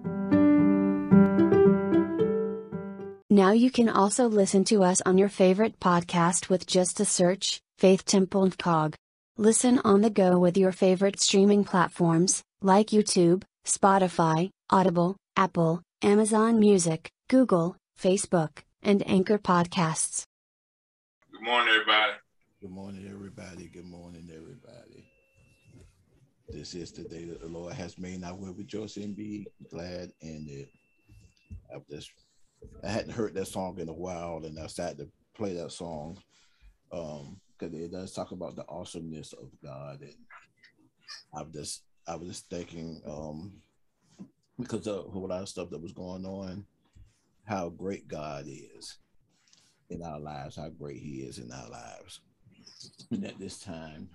[3.45, 7.61] Now you can also listen to us on your favorite podcast with just a search,
[7.77, 8.95] Faith Temple and Cog.
[9.37, 16.59] Listen on the go with your favorite streaming platforms, like YouTube, Spotify, Audible, Apple, Amazon
[16.59, 20.25] Music, Google, Facebook, and Anchor Podcasts.
[21.31, 22.13] Good morning, everybody.
[22.63, 23.69] Good morning, everybody.
[23.69, 25.05] Good morning, everybody.
[26.49, 28.25] This is the day that the Lord has made.
[28.25, 30.71] I will rejoice and be glad in it.
[31.75, 32.11] I've just
[32.83, 36.19] I hadn't heard that song in a while, and I started to play that song.
[36.93, 40.15] Um, because it does talk about the awesomeness of God, and
[41.35, 43.53] I'm just I was just thinking um,
[44.59, 46.67] because of a lot of stuff that was going on,
[47.45, 48.99] how great God is
[49.91, 52.21] in our lives, how great He is in our lives.
[53.11, 54.09] And at this time,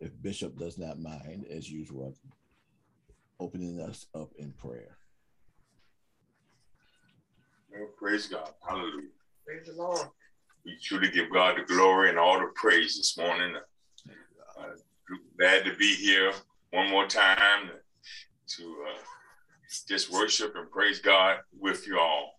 [0.00, 2.16] if Bishop does not mind, as usual,
[3.38, 4.99] opening us up in prayer.
[7.98, 8.50] Praise God.
[8.66, 9.08] Hallelujah.
[9.46, 10.08] Praise the Lord.
[10.64, 13.54] We truly give God the glory and all the praise this morning.
[14.58, 14.64] Uh,
[15.38, 16.32] glad to be here
[16.72, 17.70] one more time
[18.56, 18.98] to uh,
[19.88, 22.32] just worship and praise God with you all.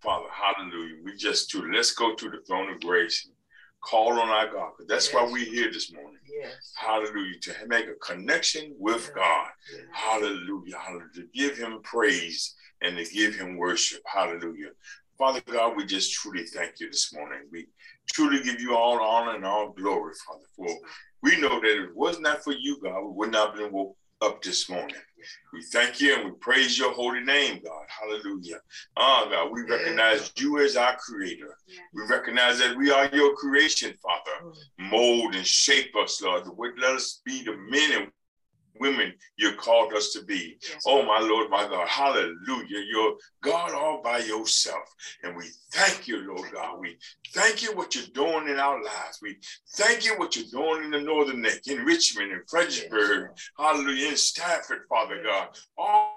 [0.00, 0.96] Father, hallelujah.
[1.04, 3.34] We just to let's go to the throne of grace and
[3.82, 4.72] call on our God.
[4.76, 5.14] cause That's yes.
[5.14, 6.18] why we're here this morning.
[6.46, 6.72] Yes.
[6.76, 7.38] Hallelujah.
[7.42, 9.10] To make a connection with yes.
[9.14, 9.48] God.
[9.92, 10.78] Hallelujah.
[10.78, 11.08] Hallelujah.
[11.14, 14.00] To give him praise and to give him worship.
[14.06, 14.70] Hallelujah.
[15.18, 17.40] Father God, we just truly thank you this morning.
[17.50, 17.68] We
[18.12, 20.68] truly give you all honor and all glory, Father, for
[21.22, 23.96] we know that it was not for you, God, we would not have been woke
[24.22, 24.96] up this morning.
[25.52, 27.86] We thank you and we praise your holy name, God.
[27.88, 28.58] Hallelujah.
[28.96, 31.56] Oh, God, we recognize you as our creator.
[31.94, 34.52] We recognize that we are your creation, Father.
[34.80, 34.90] Mm.
[34.90, 36.46] Mold and shape us, Lord.
[36.78, 38.10] Let us be the men and
[38.80, 40.58] women you called us to be.
[40.62, 40.82] Yes.
[40.86, 41.88] Oh, my Lord, my God.
[41.88, 42.82] Hallelujah.
[42.88, 44.84] You're God all by yourself.
[45.22, 46.78] And we thank you, Lord God.
[46.80, 46.96] We
[47.32, 49.18] thank you what you're doing in our lives.
[49.22, 49.38] We
[49.76, 53.28] thank you what you're doing in the Northern Neck, in Richmond, in Fredericksburg.
[53.30, 53.50] Yes.
[53.58, 54.08] Hallelujah.
[54.08, 55.48] In Stafford, Father God.
[55.76, 56.15] All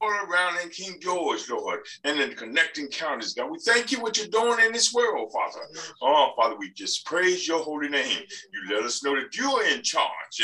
[0.00, 3.50] all around in King George, Lord, and in connecting counties, God.
[3.50, 5.66] We thank you what you're doing in this world, Father.
[6.02, 8.18] Oh, Father, we just praise your holy name.
[8.52, 10.42] You let us know that you are in charge,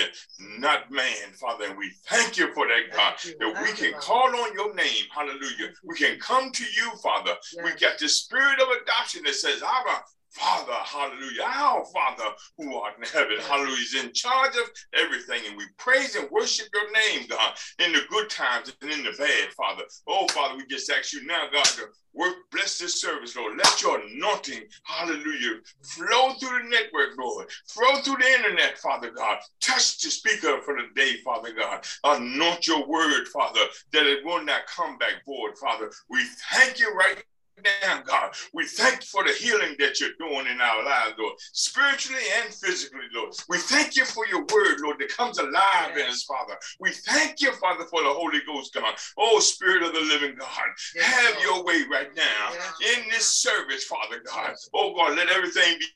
[0.58, 1.66] not man, Father.
[1.66, 5.04] And we thank you for that, God, that we can call on your name.
[5.14, 5.72] Hallelujah.
[5.84, 7.34] We can come to you, Father.
[7.64, 10.02] We got the spirit of adoption that says, Abba,
[10.36, 15.41] Father, hallelujah, our Father who art in heaven, hallelujah, is in charge of everything.
[15.48, 19.12] And we praise and worship your name, God, in the good times and in the
[19.19, 19.84] bad, Father.
[20.06, 23.56] Oh, Father, we just ask you now, God, to work, bless this service, Lord.
[23.56, 27.47] Let your anointing, hallelujah, flow through the network, Lord.
[27.68, 29.38] Flow through the internet, Father God.
[29.62, 31.82] Touch the speaker for the day, Father God.
[32.04, 33.60] Anoint your word, Father,
[33.92, 35.91] that it will not come back void, Father.
[36.10, 36.22] We
[36.53, 37.22] thank you right
[37.64, 38.32] now, God.
[38.52, 42.52] We thank you for the healing that you're doing in our lives, Lord, spiritually and
[42.52, 43.34] physically, Lord.
[43.48, 46.00] We thank you for your word, Lord, that comes alive yes.
[46.00, 46.54] in us, Father.
[46.80, 48.94] We thank you, Father, for the Holy Ghost, God.
[49.18, 50.48] Oh, Spirit of the living God,
[50.94, 51.44] yes, have Lord.
[51.44, 52.98] your way right now yes.
[52.98, 54.54] in this service, Father God.
[54.74, 55.86] Oh, God, let everything be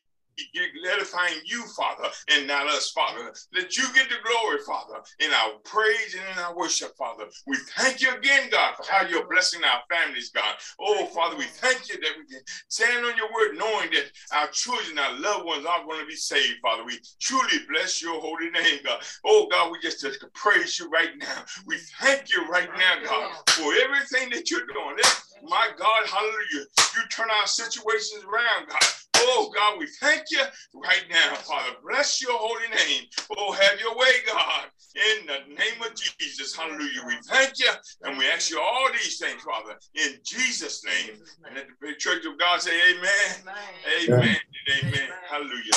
[0.93, 3.33] edifying you, Father, and not us, Father.
[3.55, 7.25] Let you get the glory, Father, in our praise and in our worship, Father.
[7.47, 10.55] We thank you again, God, for how you're blessing our families, God.
[10.81, 14.49] Oh, Father, we thank you that we can stand on your word knowing that our
[14.49, 16.85] children, our loved ones are going to be saved, Father.
[16.85, 19.01] We truly bless your holy name, God.
[19.25, 21.45] Oh, God, we just, just praise you right now.
[21.67, 24.97] We thank you right now, God, for everything that you're doing.
[25.43, 26.67] My God, hallelujah.
[26.97, 28.81] You turn our situations around, God.
[29.23, 30.41] Oh, God, we thank you
[30.75, 31.77] right now, Father.
[31.87, 33.05] Bless your holy name.
[33.37, 34.65] Oh, have your way, God,
[34.95, 36.57] in the name of Jesus.
[36.57, 37.03] Hallelujah.
[37.07, 37.71] We thank you
[38.03, 41.17] and we ask you all these things, Father, in Jesus' name.
[41.47, 43.05] And let the church of God say, Amen.
[43.45, 44.19] Amen.
[44.19, 44.37] Amen.
[44.85, 45.09] amen.
[45.29, 45.73] Hallelujah.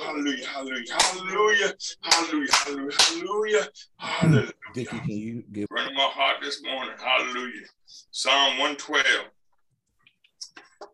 [0.00, 0.46] Hallelujah.
[0.46, 0.94] Hallelujah.
[0.98, 1.72] Hallelujah.
[2.02, 2.52] Hallelujah.
[2.52, 3.68] Hallelujah.
[3.98, 4.52] Hallelujah.
[4.74, 6.94] Dickie, can you give running my heart this morning?
[6.98, 7.66] Hallelujah.
[8.10, 9.04] Psalm 112.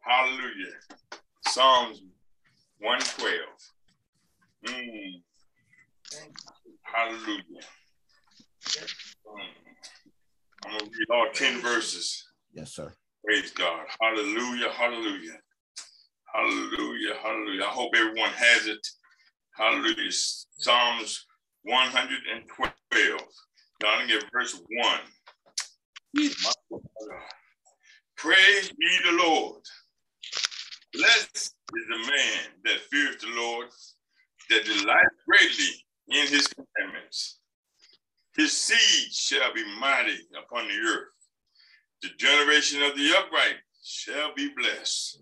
[0.02, 0.74] Hallelujah.
[1.48, 2.02] Psalms
[2.78, 3.34] 112.
[4.66, 5.22] Mm.
[6.82, 7.42] Hallelujah.
[9.26, 9.64] Mm.
[10.64, 12.24] I'm going to read all 10 verses.
[12.52, 12.92] Yes, sir.
[13.24, 13.86] Praise God.
[14.00, 14.70] Hallelujah.
[14.70, 15.38] Hallelujah.
[16.32, 17.14] Hallelujah.
[17.22, 17.64] Hallelujah.
[17.64, 18.86] I hope everyone has it.
[19.56, 20.10] Hallelujah.
[20.10, 21.26] Psalms
[21.62, 23.20] 112.
[23.80, 25.00] Down in verse 1.
[28.16, 29.62] Praise ye the Lord.
[30.92, 33.68] Blessed is the man that fears the Lord,
[34.50, 37.40] that delights greatly in his commandments.
[38.36, 41.08] His seed shall be mighty upon the earth.
[42.02, 45.20] The generation of the upright shall be blessed.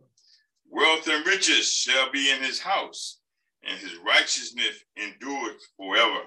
[0.71, 3.21] Wealth and riches shall be in his house,
[3.63, 6.23] and his righteousness endureth forever.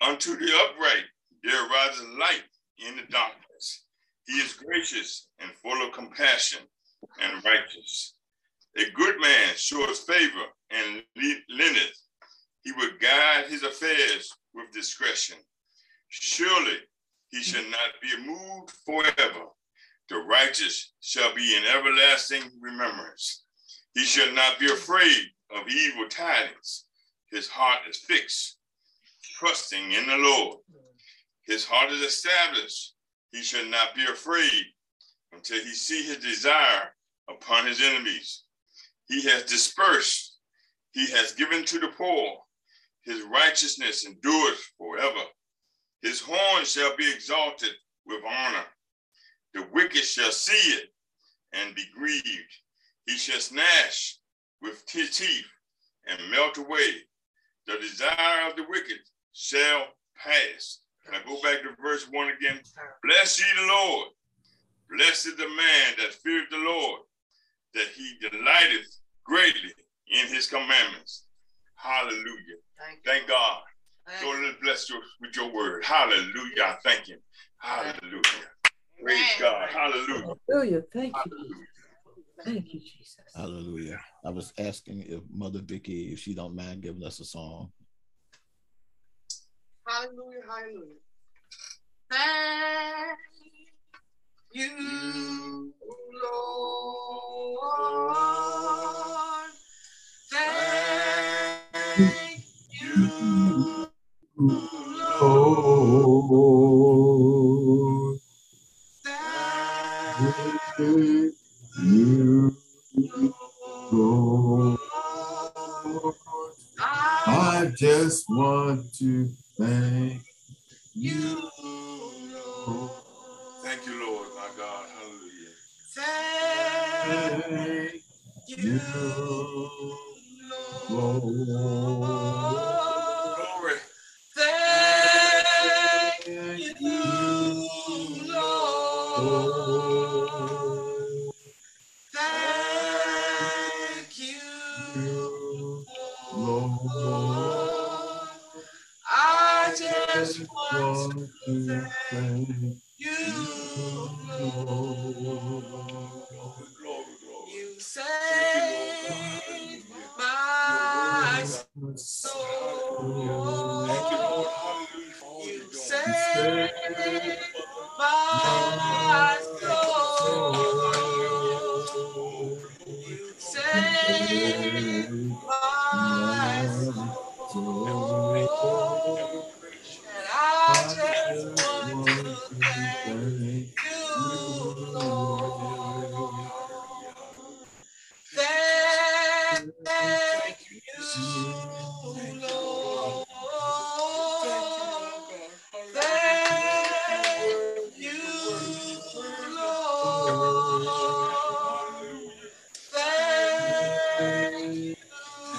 [0.00, 1.04] Unto the upright
[1.44, 2.44] there arises light
[2.78, 3.86] in the darkness.
[4.28, 6.60] He is gracious and full of compassion
[7.20, 8.14] and righteous.
[8.76, 11.98] A good man shows favor and lendeth.
[12.62, 15.38] He will guide his affairs with discretion.
[16.10, 16.76] Surely
[17.30, 19.46] he shall not be moved forever.
[20.10, 23.44] The righteous shall be in everlasting remembrance.
[23.94, 25.24] He shall not be afraid
[25.56, 26.84] of evil tidings.
[27.30, 28.58] His heart is fixed,
[29.38, 30.58] trusting in the Lord.
[31.46, 32.94] His heart is established.
[33.32, 34.64] He shall not be afraid
[35.32, 36.94] until he see his desire
[37.28, 38.44] upon his enemies.
[39.06, 40.36] He has dispersed.
[40.92, 42.38] He has given to the poor.
[43.02, 45.24] His righteousness endures forever.
[46.02, 47.72] His horn shall be exalted
[48.06, 48.64] with honor.
[49.54, 50.92] The wicked shall see it
[51.52, 52.52] and be grieved.
[53.06, 54.18] He shall snatch
[54.60, 55.46] with his teeth
[56.06, 56.92] and melt away.
[57.66, 58.98] The desire of the wicked
[59.32, 59.86] shall
[60.16, 60.80] pass.
[61.08, 62.60] Can I go back to verse one again?
[63.02, 64.08] Bless ye the Lord.
[64.90, 67.00] Blessed is the man that feareth the Lord,
[67.74, 69.72] that he delighteth greatly
[70.08, 71.24] in his commandments.
[71.76, 72.58] Hallelujah.
[72.78, 73.60] Thank, thank God.
[74.06, 75.84] Thank Lord, let's bless you with your word.
[75.84, 76.62] Hallelujah.
[76.64, 77.18] I thank him.
[77.58, 78.22] Hallelujah.
[79.02, 79.68] Praise God.
[79.68, 80.34] Hallelujah.
[80.48, 80.82] Hallelujah.
[80.92, 81.66] Thank you.
[82.44, 83.16] Thank you, Jesus.
[83.34, 84.00] Hallelujah.
[84.24, 87.70] I was asking if Mother Vicky, if she don't mind giving us a song.
[89.88, 90.42] Hallelujah.
[90.48, 90.96] Hallelujah.
[92.10, 93.18] Thank
[94.52, 95.72] you,
[96.22, 97.60] Lord.
[100.30, 102.42] Thank
[102.80, 103.47] you,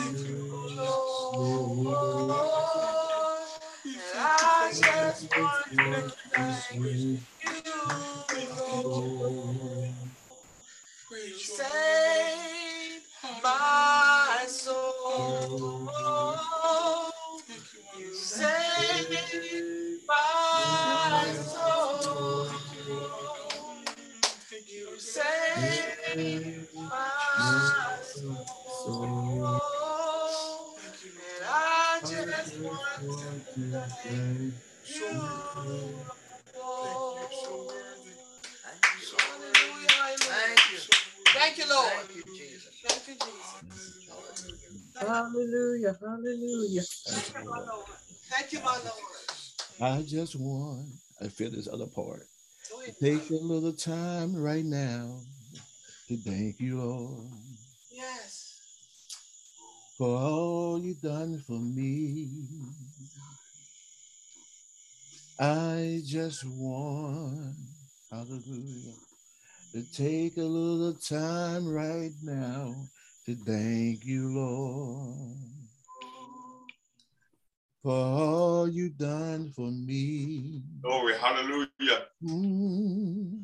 [0.10, 0.16] I
[4.72, 7.20] just want to thank you,
[50.00, 50.88] I just want,
[51.22, 52.24] I feel this other part.
[53.02, 55.20] Take a little time right now
[56.08, 57.28] to thank you, Lord.
[57.92, 58.56] Yes.
[59.98, 62.30] for all you've done for me.
[65.38, 67.58] I just want,
[68.10, 68.96] hallelujah,
[69.74, 72.74] to take a little time right now
[73.26, 75.36] to thank you, Lord,
[77.82, 80.62] for all you done for me.
[80.82, 82.08] Glory, hallelujah.
[82.24, 83.44] Mm,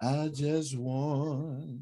[0.00, 1.80] I just want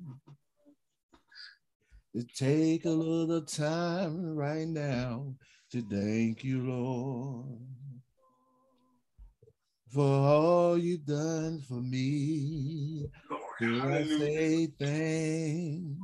[2.15, 5.35] to take a little time right now
[5.73, 7.61] to thank you, Lord,
[9.93, 13.11] for all you done for me.
[13.59, 15.99] Glory, I say thank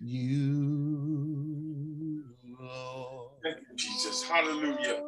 [0.00, 1.04] you,
[2.58, 3.25] Lord?
[3.46, 4.24] Thank you, Jesus.
[4.24, 5.02] Hallelujah.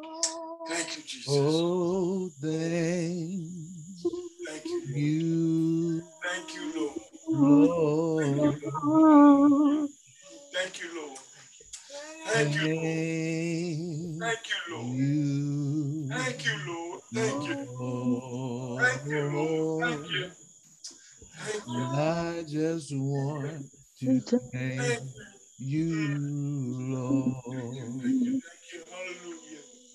[0.68, 1.26] Thank you, Jesus.
[1.28, 3.48] Oh, thank
[4.46, 4.96] Thank you, Lord.
[4.96, 6.94] you, Thank you, Lord.
[7.28, 8.54] Lord.
[8.54, 9.90] Thank you, Lord.
[10.52, 11.18] Thank you, Lord.
[12.28, 12.60] Thank Thank you,
[14.70, 14.94] Lord.
[14.94, 17.00] you, Thank you, Lord.
[17.12, 17.56] Thank you.
[17.76, 18.84] Lord.
[18.84, 19.82] Thank you, Lord.
[19.82, 20.26] Thank you.
[21.38, 21.74] Thank you.
[21.74, 23.66] And I just want
[23.98, 25.02] to thank Thank
[25.58, 26.76] you.
[26.90, 27.92] Lord.
[28.02, 28.40] Thank you.
[28.40, 28.84] Thank you.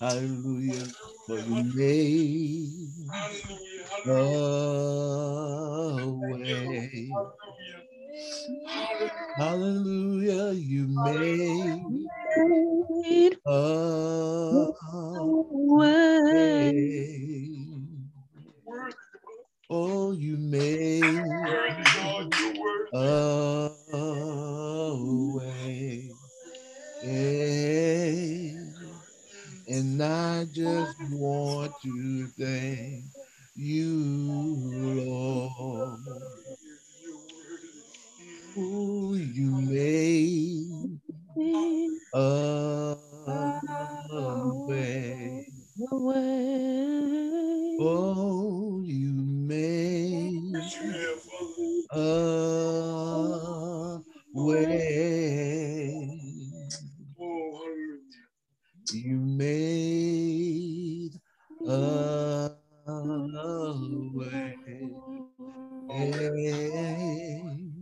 [0.00, 0.94] Hallelujah.
[1.26, 3.84] For you made Hallelujah.
[3.90, 4.32] Hallelujah.
[6.02, 7.18] a way.
[9.38, 10.52] Hallelujah.
[10.52, 12.00] You made
[13.46, 14.68] a
[15.76, 16.72] way.
[19.70, 21.16] Oh, you made
[22.92, 23.70] a
[25.34, 26.10] way.
[29.68, 33.06] And I just want to thank
[33.54, 33.96] you,
[35.06, 36.00] Lord.
[38.56, 41.00] Oh, you made
[42.14, 42.96] a
[44.66, 45.53] way.
[45.76, 46.14] Oh,
[48.86, 51.82] you made Yes, you have, Father.
[51.92, 54.00] a
[54.34, 56.20] way.
[58.92, 61.14] You made
[61.66, 62.50] a
[64.14, 64.56] way.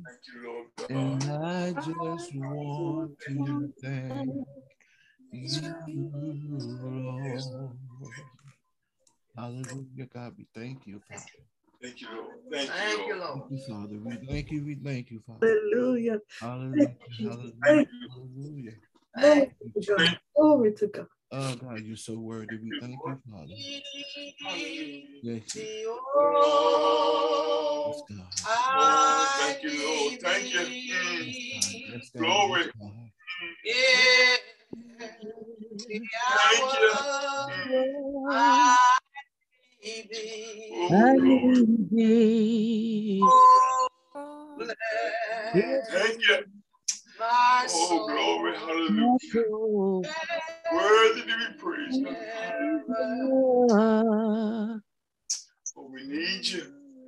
[0.07, 4.31] Thank you, Lord And I just want to thank.
[9.35, 10.35] Hallelujah, God.
[10.37, 11.23] We thank you, Father.
[11.83, 12.37] Thank you, Lord.
[12.51, 13.21] Thank you, Thank you, Lord.
[13.21, 13.41] Lord.
[13.49, 13.99] Thank you, Father.
[14.05, 14.63] We thank you.
[14.65, 15.47] We thank you, Father.
[15.47, 16.19] Hallelujah.
[16.39, 16.95] Hallelujah.
[17.19, 17.53] Hallelujah.
[17.65, 18.73] Thank Hallelujah.
[19.19, 20.19] Thank Glory to God.
[20.37, 21.07] Glory to God.
[21.35, 22.59] Oh, God, you're so worthy.
[22.59, 23.55] We thank you, Father.
[25.23, 28.27] Yes, yes, oh, God.
[28.47, 30.21] Oh, thank you, Lord.
[30.21, 30.61] Thank you.
[30.61, 30.67] Yes,
[31.55, 31.65] God.
[31.89, 32.21] Yes, God.
[32.21, 32.61] Glory.
[32.61, 33.11] Yes, God.
[33.65, 34.37] Yeah.
[38.31, 38.77] I
[40.11, 40.71] thee.
[40.73, 40.89] Oh,
[41.21, 41.57] Lord.
[43.25, 43.89] Oh,
[44.59, 44.77] bless
[45.91, 46.39] Thank you.
[47.19, 48.07] my Oh, soul.
[48.07, 48.53] glory.
[48.57, 50.03] Hallelujah.
[50.73, 52.05] Worthy to be praised.
[53.69, 54.81] God.
[55.77, 56.65] Oh, we need you.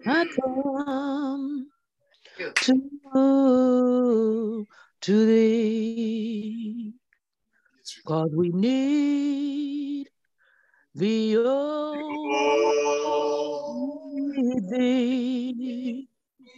[0.06, 1.68] I come
[2.56, 2.72] to,
[5.02, 6.92] to thee.
[8.06, 10.08] God, we need
[10.94, 12.50] thee, oh,
[14.14, 16.08] need thee.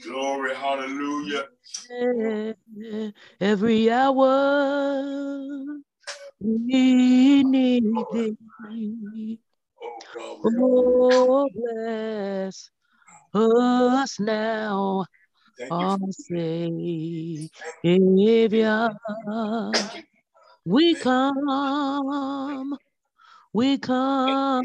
[0.03, 0.55] glory.
[0.57, 1.47] Hallelujah.
[3.41, 5.63] Every hour
[6.41, 8.37] we need thee.
[9.81, 10.39] Oh, God.
[10.59, 12.71] Oh, bless
[13.35, 15.05] us now,
[15.71, 17.51] our Savior.
[20.67, 22.77] We come,
[23.53, 24.65] we come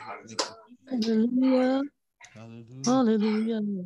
[0.88, 1.12] Thank you.
[1.14, 1.82] Hallelujah.
[2.34, 2.84] Hallelujah, Hallelujah.
[2.84, 3.84] hallelujah.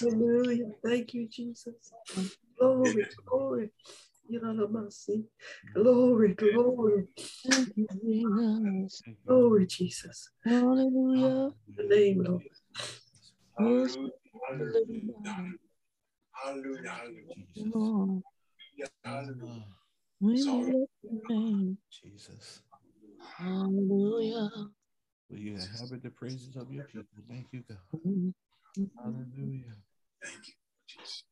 [0.00, 0.70] Hallelujah.
[0.84, 1.92] Thank you, Jesus.
[2.56, 3.70] Glory, glory.
[4.32, 5.24] Yalalabasi.
[5.74, 7.08] Glory, glory,
[7.48, 9.02] Thank you, Jesus.
[9.26, 10.30] Glory, Jesus.
[10.44, 11.50] Hallelujah.
[11.76, 12.42] The name, Lord.
[13.58, 14.10] Hallelujah.
[14.48, 15.46] Hallelujah.
[16.32, 16.92] Hallelujah.
[16.92, 17.30] Hallelujah.
[17.54, 17.72] Jesus.
[19.04, 19.62] Hallelujah.
[19.62, 19.76] Ah,
[20.20, 20.64] we Sorry.
[20.64, 21.78] bless your name.
[21.90, 22.62] Jesus.
[23.36, 24.50] Hallelujah.
[25.30, 27.06] Will you inhabit the praises of your people?
[27.28, 27.78] Thank you, God.
[29.02, 29.76] Hallelujah.
[30.22, 30.54] Thank you,
[30.86, 31.24] Jesus.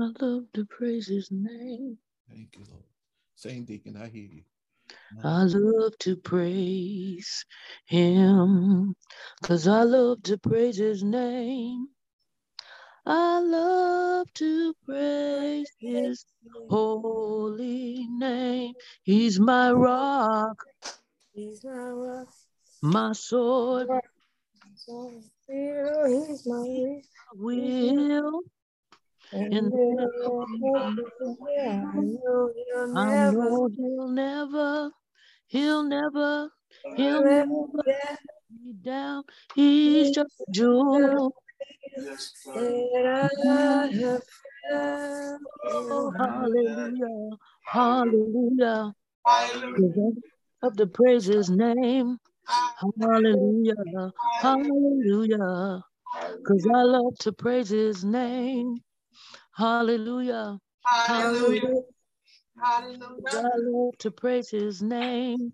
[0.00, 1.98] I love to praise his name.
[2.28, 2.84] Thank you, Lord.
[3.34, 4.42] Same deacon, I hear you.
[5.22, 7.44] I love to praise
[7.86, 8.94] him
[9.40, 11.88] because I love to praise his name.
[13.06, 16.24] I love to praise his
[16.68, 18.74] holy name.
[19.04, 20.62] He's my rock,
[21.32, 22.28] He's my rock.
[22.82, 23.88] my sword,
[24.74, 27.00] So still, he's my
[27.36, 28.42] will.
[29.32, 29.74] And And I
[32.00, 34.90] know he'll I never, know he'll never,
[35.46, 36.50] he'll never,
[36.96, 37.52] he'll never
[37.84, 38.18] let
[38.64, 39.24] me down.
[39.54, 41.34] He's just a jewel.
[42.54, 44.22] that I have
[44.70, 45.40] found.
[45.64, 48.94] Oh, hallelujah, hallelujah.
[49.26, 50.12] Hallelujah.
[50.62, 52.18] Of the praise his name.
[53.00, 55.82] Hallelujah, hallelujah.
[56.38, 58.78] Because I love to praise his name.
[59.56, 61.60] Hallelujah, Hallelujah.
[61.60, 61.82] hallelujah.
[62.60, 63.50] 'Cause Hallelujah.
[63.54, 65.52] I love to praise his name.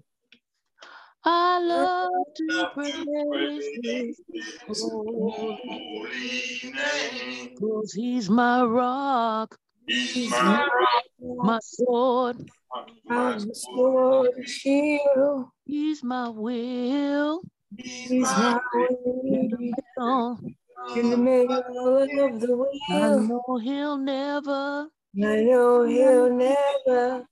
[1.25, 4.21] I love to praise his
[4.67, 7.57] holy Holy name.
[7.61, 9.57] Cause he's my rock,
[9.87, 12.51] He's my rock, my sword,
[13.05, 13.55] my sword.
[13.55, 15.49] sword shield.
[15.65, 17.43] he's my will.
[17.77, 18.61] He's He's my
[19.97, 20.37] my
[20.97, 21.23] In the way.
[21.23, 24.89] middle, In the middle of the I know he'll never,
[25.23, 27.25] I know he'll never.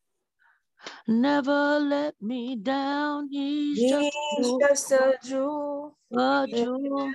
[1.06, 3.28] never let me down.
[3.30, 5.96] He's just a He's jewel, just a jewel.
[6.12, 7.12] a jewel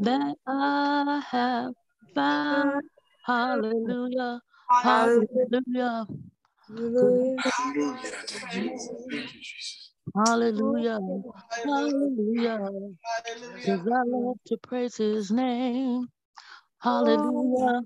[0.00, 1.72] that I have
[2.14, 2.82] found.
[3.26, 4.40] Hallelujah,
[4.82, 6.06] hallelujah, Hallelujah.
[6.68, 7.40] Hallelujah.
[7.42, 7.96] Thank you.
[9.10, 9.83] Thank you, Jesus.
[10.14, 11.32] Hallelujah, Hallelujah.
[11.64, 12.58] hallelujah.
[13.04, 13.64] Hallelujah.
[13.64, 16.06] Cause I love to praise his name.
[16.80, 17.80] Hallelujah,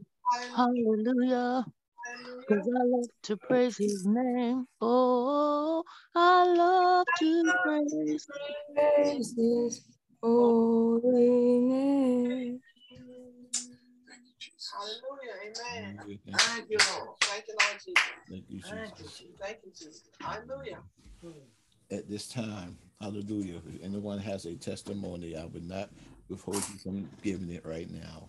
[0.57, 1.65] hallelujah.
[2.49, 4.67] Cause I love to praise his name.
[4.81, 5.85] Oh,
[6.15, 8.27] I love to praise.
[8.75, 9.83] Praise his
[10.23, 12.61] holy name.
[14.09, 14.73] Thank you, Jesus.
[14.73, 15.35] Hallelujah.
[15.45, 15.97] Amen.
[15.99, 17.17] Thank you, Thank you, Lord.
[17.21, 18.03] Thank you, Lord Jesus.
[18.29, 19.19] Thank you, Thank you, Jesus.
[19.19, 19.37] Jesus.
[19.41, 20.03] Thank you, Jesus.
[20.21, 20.79] Hallelujah.
[21.91, 23.63] At this time, hallelujah.
[23.67, 25.89] If anyone has a testimony, I would not
[26.29, 28.29] withhold you from giving it right now.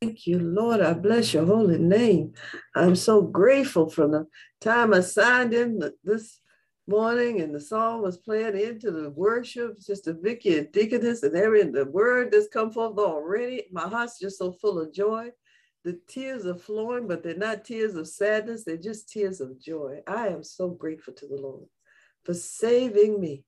[0.00, 0.80] Thank you, Lord.
[0.80, 2.32] I bless your holy name.
[2.74, 4.26] I'm so grateful from the
[4.60, 6.40] time I signed in this
[6.86, 11.62] morning and the song was playing into the worship, Sister Vicky and Deaconess and every
[11.64, 13.64] the word that's come forth already.
[13.70, 15.30] My heart's just so full of joy.
[15.84, 20.00] The tears are flowing, but they're not tears of sadness, they're just tears of joy.
[20.06, 21.64] I am so grateful to the Lord
[22.24, 23.44] for saving me.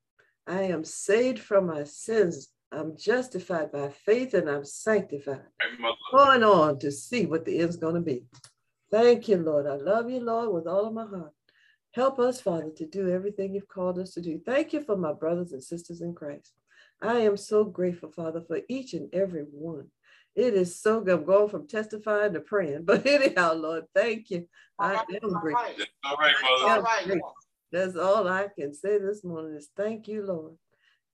[0.46, 2.48] I am saved from my sins.
[2.72, 5.94] I'm justified by faith and I'm sanctified Hey, mother.
[6.12, 8.24] going on to see what the end's going to be.
[8.90, 9.66] Thank you, Lord.
[9.66, 11.32] I love you, Lord, with all of my heart.
[11.94, 14.40] Help us, Father, to do everything you've called us to do.
[14.44, 16.52] Thank you for my brothers and sisters in Christ.
[17.02, 19.88] I am so grateful, Father, for each and every one.
[20.34, 21.14] It is so good.
[21.20, 22.82] I'm going from testifying to praying.
[22.84, 24.46] But anyhow, Lord, thank you.
[24.78, 25.64] I am grateful.
[25.64, 25.76] right.
[25.78, 26.82] That's all right, mother.
[26.82, 27.22] right.
[27.76, 30.54] That's all I can say this morning is thank you, Lord.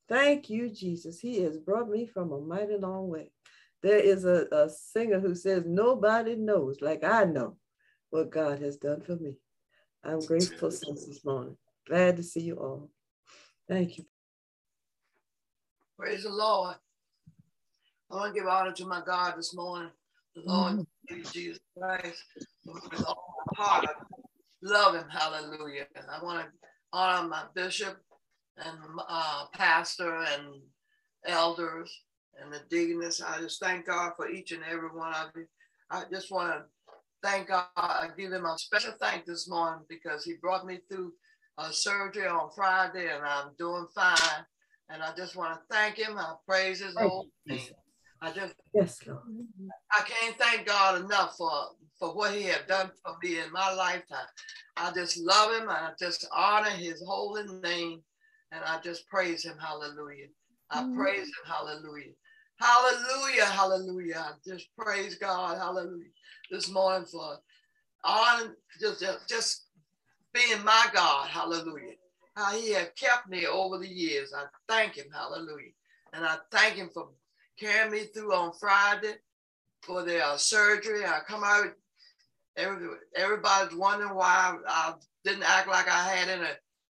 [0.08, 1.18] Thank you, Jesus.
[1.18, 3.32] He has brought me from a mighty long way.
[3.82, 7.56] There is a, a singer who says, Nobody knows like I know
[8.10, 9.38] what God has done for me.
[10.04, 11.56] I'm grateful since this morning.
[11.88, 12.90] Glad to see you all.
[13.68, 14.04] Thank you.
[15.98, 16.76] Praise the Lord.
[18.08, 19.90] I want to give honor to my God this morning.
[20.36, 20.74] The Lord
[21.10, 21.22] mm-hmm.
[21.32, 22.22] Jesus Christ.
[22.64, 23.96] With all my heart.
[24.62, 25.08] Love him.
[25.10, 25.86] Hallelujah.
[25.96, 27.96] And I want to honor my bishop
[28.56, 30.60] and uh, pastor and
[31.26, 31.90] elders
[32.40, 33.20] and the deaconess.
[33.20, 35.46] I just thank God for each and every one of you.
[35.90, 36.64] I just want to
[37.22, 37.66] thank God.
[37.76, 41.12] I give him a special thank this morning because he brought me through
[41.58, 44.44] uh, surgery on Friday and I'm doing fine.
[44.88, 46.18] And I just want to thank him.
[46.18, 47.60] I praise his you, name.
[48.20, 49.20] I just Yes, Lord.
[49.92, 51.50] I can't thank God enough for
[52.02, 54.26] for what He had done for me in my lifetime.
[54.76, 55.68] I just love Him.
[55.68, 58.00] I just honor His holy name,
[58.50, 59.54] and I just praise Him.
[59.60, 60.26] Hallelujah.
[60.68, 61.46] I praise Him.
[61.46, 62.10] Hallelujah.
[62.60, 63.44] Hallelujah.
[63.44, 64.16] Hallelujah.
[64.18, 65.58] I just praise God.
[65.58, 66.10] Hallelujah.
[66.50, 67.38] This morning for
[68.02, 69.66] honor, just, just, just
[70.34, 71.28] being my God.
[71.28, 71.94] Hallelujah.
[72.34, 74.32] How He had kept me over the years.
[74.36, 75.06] I thank Him.
[75.14, 75.70] Hallelujah.
[76.14, 77.10] And I thank Him for
[77.60, 79.14] carrying me through on Friday
[79.82, 81.04] for the uh, surgery.
[81.04, 81.72] I come out,
[82.56, 86.48] every, everybody's wondering why I, didn't act like I had any,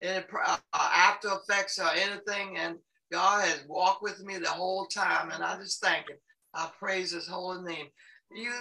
[0.03, 2.57] any uh, after effects or anything.
[2.59, 2.77] And
[3.13, 5.31] God has walked with me the whole time.
[5.31, 6.17] And I just thank Him.
[6.55, 7.87] I praise His holy name.
[8.35, 8.53] You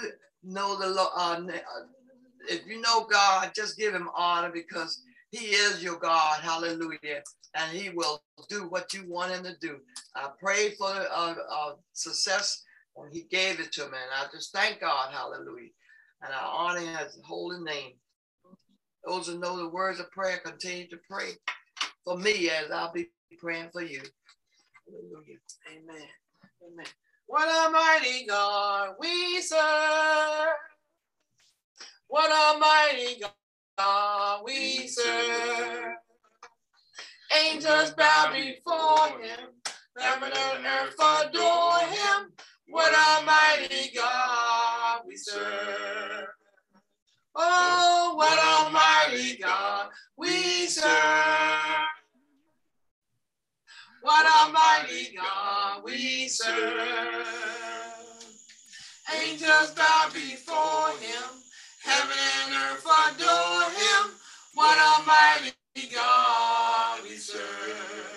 [0.43, 1.41] know the Lord, uh,
[2.47, 6.41] if you know God, just give Him honor because He is your God.
[6.41, 7.23] Hallelujah.
[7.55, 9.77] And he will do what you want him to do.
[10.15, 12.63] I prayed for uh, uh, success
[12.95, 13.87] when he gave it to me.
[13.87, 15.13] And I just thank God.
[15.13, 15.69] Hallelujah.
[16.23, 17.93] And I honor his holy name.
[19.05, 21.31] Those who know the words of prayer continue to pray
[22.03, 24.01] for me as I'll be praying for you.
[24.87, 25.37] Hallelujah.
[25.71, 26.07] Amen.
[26.65, 26.85] Amen.
[27.27, 30.47] What a mighty God we serve.
[32.07, 33.21] What a mighty
[33.77, 35.95] God we serve.
[37.45, 39.49] Angels bow before him.
[39.97, 42.31] Heaven and earth adore him.
[42.67, 46.27] What a mighty God we serve.
[47.35, 50.85] Oh, what a mighty God we serve.
[54.01, 56.85] What a mighty God we serve.
[59.23, 61.29] Angels bow before him.
[61.83, 64.11] Heaven and earth adore him.
[64.53, 68.14] What a mighty God we serve.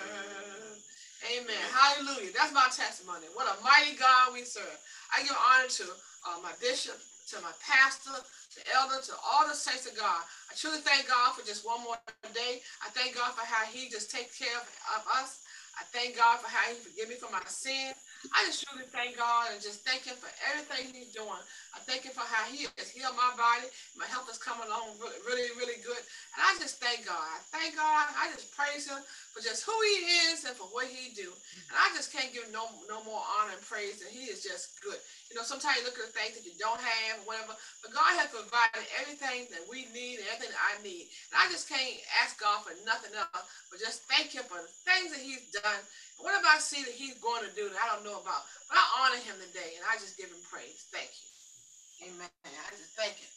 [1.79, 2.35] Hallelujah.
[2.35, 3.31] That's my testimony.
[3.39, 4.75] What a mighty God we serve.
[5.15, 5.85] I give honor to
[6.27, 6.99] uh, my bishop,
[7.31, 10.19] to my pastor, to elder, to all the saints of God.
[10.51, 11.95] I truly thank God for just one more
[12.35, 12.59] day.
[12.83, 14.67] I thank God for how he just takes care of,
[14.99, 15.39] of us.
[15.79, 17.95] I thank God for how He forgive me for my sin.
[18.35, 21.39] I just truly thank God and just thank Him for everything He's doing.
[21.71, 23.71] I thank Him for how He has healed my body.
[23.95, 25.99] My health is coming along really, really, really good.
[26.35, 27.15] And I just thank God.
[27.15, 28.11] I thank God.
[28.19, 28.99] I just praise Him
[29.31, 31.31] for just who He is and for what He do.
[31.31, 34.03] And I just can't give no no more honor and praise.
[34.03, 34.99] And He is just good.
[35.31, 37.55] You know, sometimes you look at the things that you don't have, whatever,
[37.85, 41.07] but God has provided everything that we need everything that I need.
[41.31, 44.71] And I just can't ask God for nothing else, but just thank Him for the
[44.83, 45.81] things that He's done.
[46.19, 48.75] And whatever I see that He's going to do that I don't know about, but
[48.75, 50.83] I honor Him today and I just give Him praise.
[50.91, 52.11] Thank you.
[52.11, 52.27] Amen.
[52.43, 53.31] I just thank Him.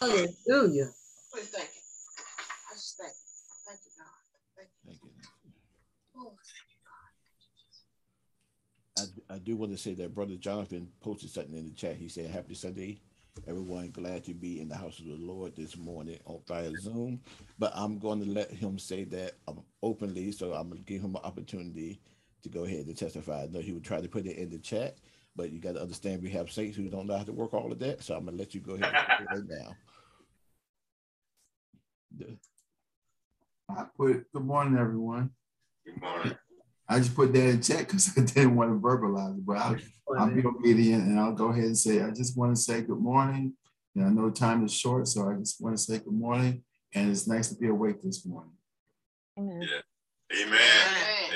[0.00, 0.88] Hallelujah.
[1.32, 1.84] Please thank Him.
[2.72, 3.28] I just thank Him.
[3.68, 4.16] Thank you, God.
[4.56, 4.72] Thank
[5.04, 5.12] you.
[6.16, 6.80] Oh, thank you.
[8.96, 11.96] Oh, I, I do want to say that Brother Jonathan posted something in the chat.
[11.96, 13.00] He said, Happy Sunday.
[13.46, 17.20] Everyone glad to be in the house of the Lord this morning on via Zoom.
[17.58, 20.32] But I'm going to let him say that um, openly.
[20.32, 22.00] So I'm going to give him an opportunity
[22.42, 23.42] to go ahead and testify.
[23.42, 24.96] I know he would try to put it in the chat,
[25.36, 27.72] but you got to understand we have saints who don't know how to work all
[27.72, 28.02] of that.
[28.02, 29.76] So I'm going to let you go ahead and do it now.
[33.68, 35.30] I put good morning, everyone.
[35.84, 36.36] Good morning.
[36.90, 39.76] I just put that in check because I didn't want to verbalize it, but I'll,
[40.18, 42.98] I'll be obedient and I'll go ahead and say, I just want to say good
[42.98, 43.54] morning.
[43.94, 46.64] And I know time is short, so I just want to say good morning.
[46.92, 48.50] And it's nice to be awake this morning.
[49.38, 49.68] Amen.
[50.32, 50.58] Amen.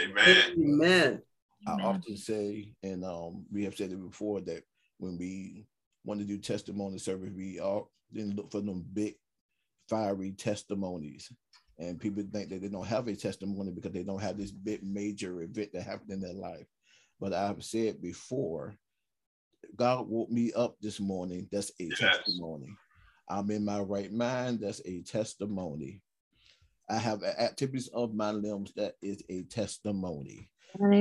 [0.03, 0.27] Amen.
[0.27, 0.53] Amen.
[0.59, 1.23] Amen.
[1.69, 4.65] I often say, and um, we have said it before, that
[4.99, 5.67] when we
[6.05, 9.15] want to do testimony service, we all then look for them big,
[9.89, 11.33] fiery testimonies.
[11.79, 14.83] And people think that they don't have a testimony because they don't have this big
[14.85, 16.67] major event that happened in their life.
[17.21, 18.75] But I've said before,
[19.77, 21.49] God woke me up this morning.
[21.51, 21.99] That's a Yes.
[21.99, 22.77] testimony.
[23.29, 24.61] I'm in my right mind.
[24.61, 26.01] That's a testimony.
[26.89, 28.73] I have activities of my limbs.
[28.77, 30.51] That is a testimony.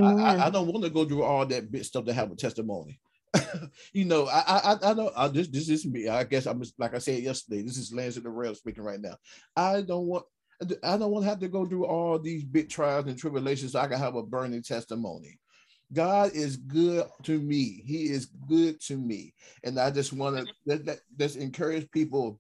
[0.03, 2.35] I, I, I don't want to go through all that bit stuff to have a
[2.35, 2.99] testimony.
[3.93, 6.07] you know, I I I- I know I, this this is me.
[6.07, 7.61] I guess I'm just, like I said yesterday.
[7.63, 9.17] This is Lance in the Rail speaking right now.
[9.55, 10.25] I don't want
[10.83, 13.79] I don't want to have to go through all these big trials and tribulations so
[13.79, 15.39] I can have a burning testimony.
[15.91, 17.83] God is good to me.
[17.85, 22.39] He is good to me, and I just want to let, let, let's encourage people.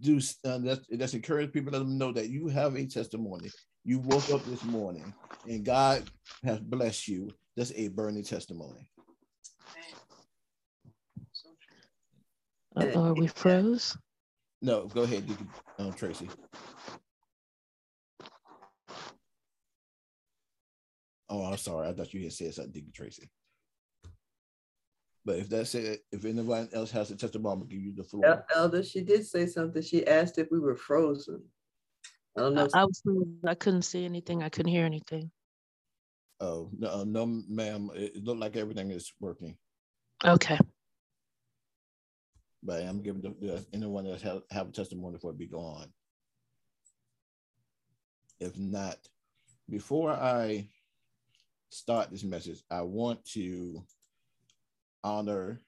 [0.00, 1.72] Do uh, let's, let's encourage people.
[1.72, 3.50] Let them know that you have a testimony.
[3.84, 5.14] You woke up this morning,
[5.48, 6.10] and God
[6.44, 7.30] has blessed you.
[7.56, 8.90] That's a burning testimony.
[12.76, 13.96] Uh-oh, are we froze?
[14.66, 15.48] No, go ahead, Deacon,
[15.78, 16.28] um, Tracy.
[21.28, 21.86] Oh, I'm sorry.
[21.86, 23.30] I thought you had said something, Deacon Tracy.
[25.24, 28.02] But if that's it, if anyone else has a testimony, I'm gonna give you the
[28.02, 28.26] floor.
[28.26, 29.82] El- Elder, she did say something.
[29.82, 31.44] She asked if we were frozen.
[32.36, 32.68] I don't know.
[32.74, 33.02] I, I was
[33.46, 34.42] I couldn't see anything.
[34.42, 35.30] I couldn't hear anything.
[36.40, 37.90] Oh no, no, ma'am.
[37.94, 39.56] It, it looked like everything is working,
[40.24, 40.58] Okay.
[42.66, 45.86] But I'm giving the, the anyone that have, have a testimony for it be gone.
[48.40, 48.96] If not,
[49.70, 50.68] before I
[51.70, 53.82] start this message, I want to
[55.04, 55.62] honor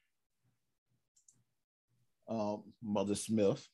[2.28, 3.66] um, Mother Smith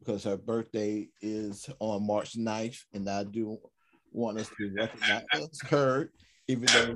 [0.00, 3.58] because her birthday is on March 9th, and I do
[4.10, 6.10] want us to recognize her,
[6.48, 6.94] even though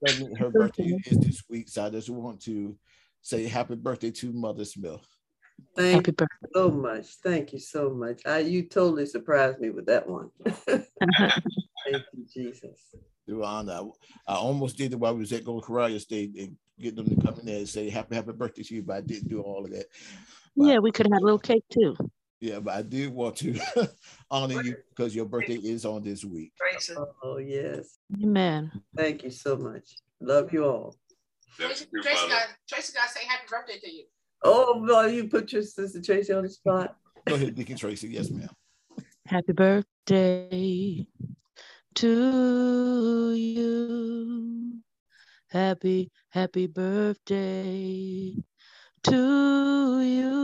[0.00, 1.68] birthday, her birthday is this week.
[1.68, 2.76] So I just want to
[3.26, 5.04] say happy birthday to Mother Smith.
[5.74, 6.36] Thank Happy birthday.
[6.44, 7.06] you so much.
[7.24, 8.22] Thank you so much.
[8.24, 10.30] I, you totally surprised me with that one.
[10.66, 10.86] Thank
[11.88, 12.94] you, Jesus.
[13.26, 13.72] Do honor.
[14.28, 17.08] I, I almost did it while we was at Golden Corral State and get them
[17.08, 19.40] to come in there and say happy happy birthday to you, but I didn't do
[19.40, 19.86] all of that.
[20.56, 21.96] But- Yeah, we could have had a little cake too.
[22.38, 23.58] Yeah, but I did want to
[24.30, 26.52] honor you because your birthday is on this week.
[27.24, 27.98] Oh, yes.
[28.22, 28.70] Amen.
[28.96, 29.96] Thank you so much.
[30.20, 30.94] Love you all.
[31.58, 34.04] That's Tracy, Tracy got Tracy got to say happy birthday to you.
[34.44, 36.96] Oh, well, you put your sister Tracy on the spot.
[37.26, 38.08] Go ahead, Deacon Tracy.
[38.08, 38.50] Yes, ma'am.
[39.26, 41.06] Happy birthday
[41.94, 44.82] to you.
[45.48, 48.36] Happy, happy birthday
[49.04, 50.36] to you.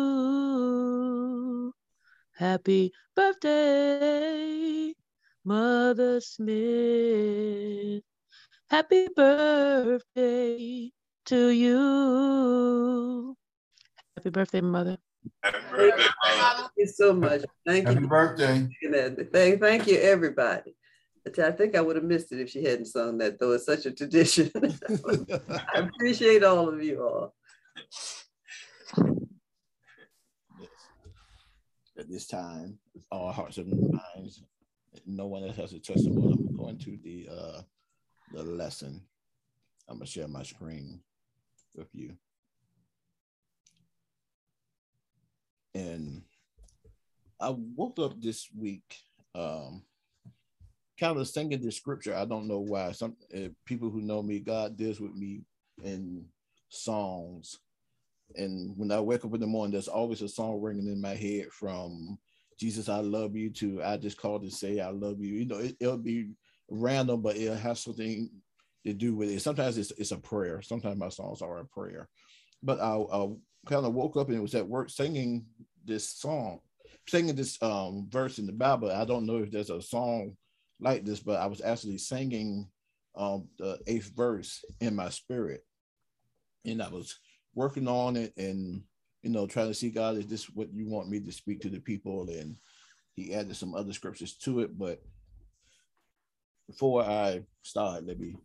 [2.34, 4.94] Happy birthday,
[5.44, 8.02] Mother Smith.
[8.70, 10.90] Happy birthday
[11.26, 13.36] to you.
[14.16, 14.98] Happy birthday, Mother.
[15.42, 16.42] Happy birthday, Mother.
[16.42, 16.58] Mother.
[16.58, 17.42] Thank you so much.
[17.66, 18.08] Thank Happy you.
[18.08, 18.68] birthday.
[19.32, 20.74] Thank, thank you, everybody.
[21.26, 23.52] I think I would have missed it if she hadn't sung that, though.
[23.52, 24.50] It's such a tradition.
[24.56, 27.34] I appreciate all of you all.
[30.58, 30.70] Yes.
[31.98, 34.42] At this time, with all hearts and minds,
[35.06, 36.38] no one else has a testimony.
[36.48, 37.62] I'm going to the uh
[38.32, 39.00] the lesson.
[39.88, 41.00] I'm gonna share my screen
[41.74, 42.14] with you.
[45.74, 46.22] And
[47.40, 48.98] I woke up this week
[49.34, 49.82] um
[51.00, 52.14] kind of singing this scripture.
[52.14, 52.92] I don't know why.
[52.92, 55.42] Some uh, people who know me, God deals with me
[55.82, 56.26] in
[56.68, 57.58] songs
[58.36, 61.14] and when I wake up in the morning, there's always a song ringing in my
[61.14, 62.18] head from
[62.58, 65.34] Jesus, I love you to I just called to say I love you.
[65.34, 66.30] You know, it, will be
[66.70, 68.30] random, but it'll have something
[68.84, 69.40] to do with it.
[69.40, 70.62] Sometimes it's, it's a prayer.
[70.62, 72.08] Sometimes my songs are a prayer.
[72.62, 73.28] But I, I
[73.66, 75.46] kind of woke up and it was at work singing
[75.84, 76.60] this song,
[77.08, 78.90] singing this um, verse in the Bible.
[78.90, 80.36] I don't know if there's a song
[80.80, 82.68] like this, but I was actually singing
[83.16, 85.64] um, the eighth verse in my spirit.
[86.64, 87.18] And I was
[87.54, 88.82] working on it and
[89.22, 91.68] you know trying to see god is this what you want me to speak to
[91.68, 92.56] the people and
[93.14, 95.02] he added some other scriptures to it but
[96.66, 98.36] before i start let me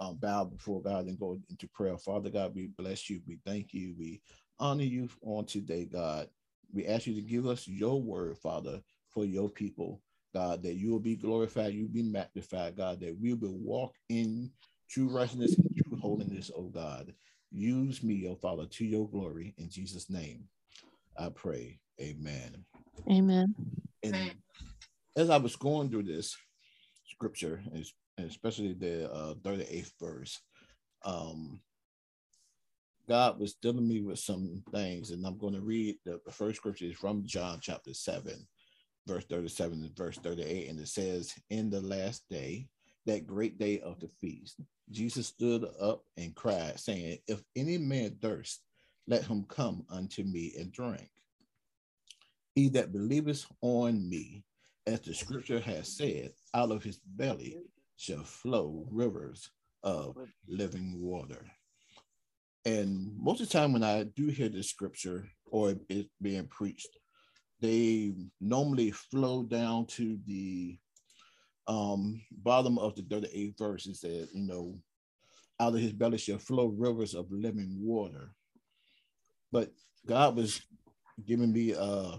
[0.00, 3.72] um, bow before god and go into prayer father god we bless you we thank
[3.72, 4.20] you we
[4.58, 6.28] honor you on today god
[6.72, 10.00] we ask you to give us your word father for your people
[10.34, 13.94] god that you will be glorified you will be magnified god that we will walk
[14.08, 14.50] in
[14.88, 17.12] true righteousness and true holiness oh god
[17.52, 19.54] Use me, O Father, to your glory.
[19.58, 20.44] In Jesus' name,
[21.18, 21.80] I pray.
[22.00, 22.64] Amen.
[23.10, 23.54] Amen.
[24.04, 24.32] And
[25.16, 26.36] as I was going through this
[27.06, 27.84] scripture, and
[28.24, 30.40] especially the uh, 38th verse,
[31.04, 31.60] um,
[33.08, 36.58] God was dealing me with some things, and I'm going to read the, the first
[36.58, 38.46] scripture is from John chapter 7,
[39.06, 42.68] verse 37 and verse 38, and it says, In the last day,
[43.06, 48.16] that great day of the feast, Jesus stood up and cried, saying, If any man
[48.22, 48.60] thirst,
[49.08, 51.10] let him come unto me and drink.
[52.54, 54.44] He that believeth on me,
[54.86, 57.56] as the scripture has said, out of his belly
[58.00, 59.50] shall flow rivers
[59.82, 60.16] of
[60.48, 61.44] living water.
[62.64, 66.88] And most of the time, when I do hear this scripture or it being preached,
[67.60, 70.78] they normally flow down to the
[71.66, 73.86] um, bottom of the 38th verse.
[73.86, 74.78] It said, you know,
[75.60, 78.34] out of his belly shall flow rivers of living water.
[79.52, 79.72] But
[80.06, 80.62] God was
[81.26, 82.16] giving me uh,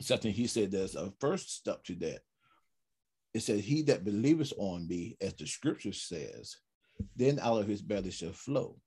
[0.00, 0.32] something.
[0.32, 2.18] He said there's a first step to that.
[3.38, 6.56] It says, He that believeth on me, as the scripture says,
[7.14, 8.80] then out of his belly shall flow.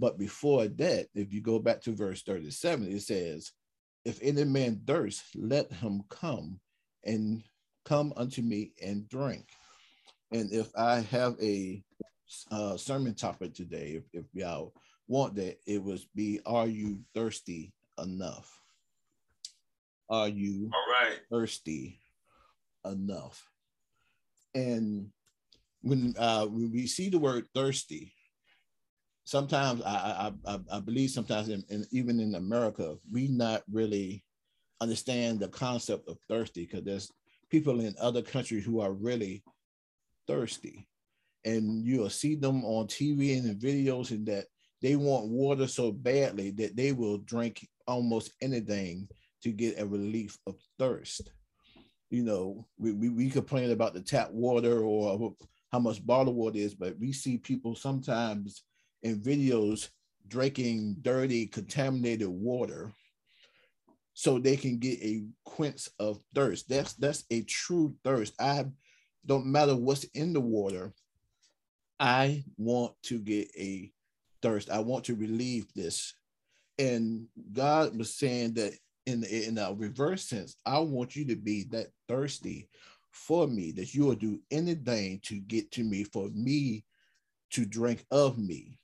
[0.00, 3.52] But before that, if you go back to verse 37, it says,
[4.04, 6.58] If any man thirst, let him come
[7.04, 7.44] and
[7.84, 9.46] come unto me and drink.
[10.32, 11.80] And if I have a
[12.50, 14.74] uh, sermon topic today, if, if y'all
[15.06, 18.60] want that, it would be Are you thirsty enough?
[20.10, 21.20] Are you All right.
[21.30, 22.00] thirsty
[22.84, 23.48] enough?
[24.54, 25.08] And
[25.82, 28.14] when uh, when we see the word thirsty,
[29.24, 34.24] sometimes I I, I, believe sometimes in, in, even in America we not really
[34.80, 37.10] understand the concept of thirsty because there's
[37.50, 39.42] people in other countries who are really
[40.26, 40.88] thirsty,
[41.44, 44.46] and you'll see them on TV and in videos and that
[44.82, 49.08] they want water so badly that they will drink almost anything
[49.42, 51.30] to get a relief of thirst.
[52.14, 55.34] You know, we, we, we complain about the tap water or
[55.72, 58.62] how much bottled water is, but we see people sometimes
[59.02, 59.88] in videos
[60.28, 62.92] drinking dirty, contaminated water
[64.12, 66.68] so they can get a quench of thirst.
[66.68, 68.34] That's that's a true thirst.
[68.40, 68.66] I
[69.26, 70.92] don't matter what's in the water.
[71.98, 73.90] I want to get a
[74.40, 74.70] thirst.
[74.70, 76.14] I want to relieve this.
[76.78, 78.74] And God was saying that
[79.06, 82.68] in in a reverse sense, I want you to be that thirsty
[83.12, 86.84] for me, that you will do anything to get to me, for me
[87.50, 88.78] to drink of me.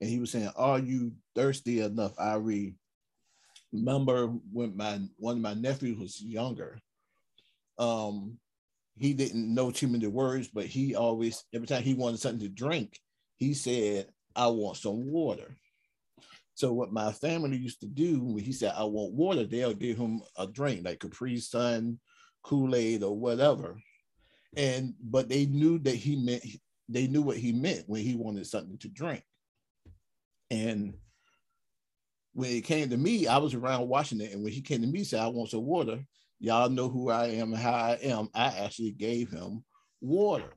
[0.00, 2.12] And he was saying, Are you thirsty enough?
[2.18, 2.74] I re-
[3.72, 6.78] remember when my one of my nephews was younger.
[7.78, 8.38] Um,
[8.96, 12.48] he didn't know too many words, but he always, every time he wanted something to
[12.48, 12.98] drink,
[13.36, 15.56] he said, I want some water.
[16.60, 19.96] So what my family used to do when he said, I want water, they'll give
[19.96, 21.98] him a drink like Capri Sun,
[22.42, 23.80] Kool-Aid, or whatever.
[24.58, 26.44] And but they knew that he meant
[26.86, 29.22] they knew what he meant when he wanted something to drink.
[30.50, 30.92] And
[32.34, 34.34] when it came to me, I was around watching it.
[34.34, 36.04] And when he came to me, said, I want some water.
[36.40, 38.28] Y'all know who I am how I am.
[38.34, 39.64] I actually gave him
[40.02, 40.52] water.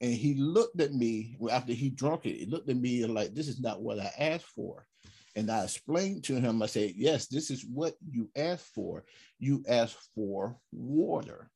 [0.00, 2.36] And he looked at me after he drunk it.
[2.36, 4.86] He looked at me like, this is not what I asked for.
[5.34, 9.04] And I explained to him, I said, yes, this is what you asked for.
[9.38, 11.50] You asked for water.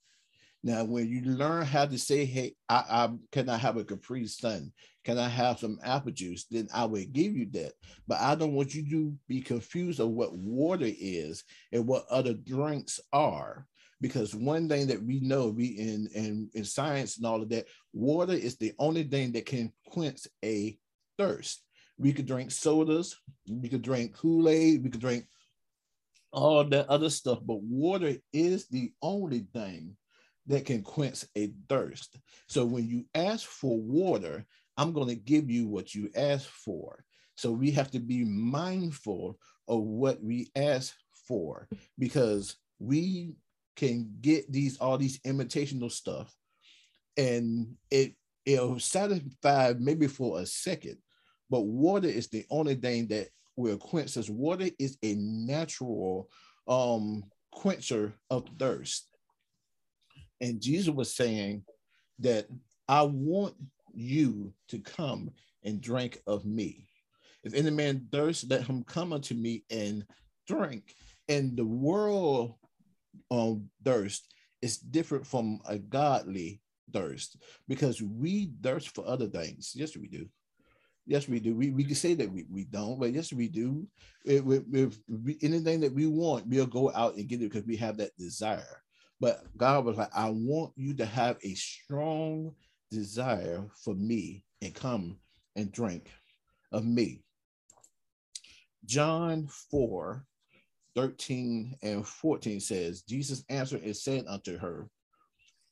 [0.65, 4.27] Now, when you learn how to say, hey, I, I can I have a Capri
[4.29, 4.73] Sun?
[5.05, 6.47] Can I have some apple juice?
[6.49, 7.73] Then I will give you that.
[8.07, 12.35] But I don't want you to be confused of what water is and what other
[12.35, 13.67] drinks are.
[14.01, 17.67] Because one thing that we know, we in, in, in science and all of that,
[17.93, 20.79] water is the only thing that can quench a
[21.19, 21.63] thirst.
[21.99, 23.17] We could drink sodas,
[23.49, 25.27] we could drink Kool-Aid, we could drink
[26.33, 29.97] all that other stuff, but water is the only thing
[30.47, 32.19] that can quench a thirst.
[32.49, 34.45] So when you ask for water,
[34.77, 37.05] I'm going to give you what you ask for.
[37.37, 40.95] So we have to be mindful of what we ask
[41.29, 43.37] for because we
[43.77, 46.35] can get these all these imitational stuff
[47.17, 50.97] and it it'll satisfy maybe for a second
[51.51, 56.29] but water is the only thing that will quench us water is a natural
[56.69, 59.13] um quencher of thirst
[60.43, 61.65] and Jesus was saying
[62.19, 62.47] that
[62.89, 63.55] I want
[63.95, 65.31] you to come
[65.63, 66.89] and drink of me.
[67.45, 70.05] If any man thirst, let him come unto me and
[70.49, 70.95] drink.
[71.29, 72.55] And the world
[73.31, 74.27] um, thirst
[74.61, 76.61] is different from a godly
[76.93, 77.37] thirst
[77.69, 79.73] because we thirst for other things.
[79.75, 80.27] Yes, we do.
[81.07, 81.55] Yes, we do.
[81.55, 83.87] We, we can say that we, we don't, but yes, we do.
[84.25, 87.77] If, if, if anything that we want, we'll go out and get it because we
[87.77, 88.83] have that desire.
[89.21, 92.55] But God was like, I want you to have a strong
[92.91, 95.19] desire for me and come
[95.57, 96.11] and drink
[96.71, 97.23] of me.
[98.85, 100.25] John 4
[100.95, 104.89] 13 and 14 says, Jesus answered and said unto her,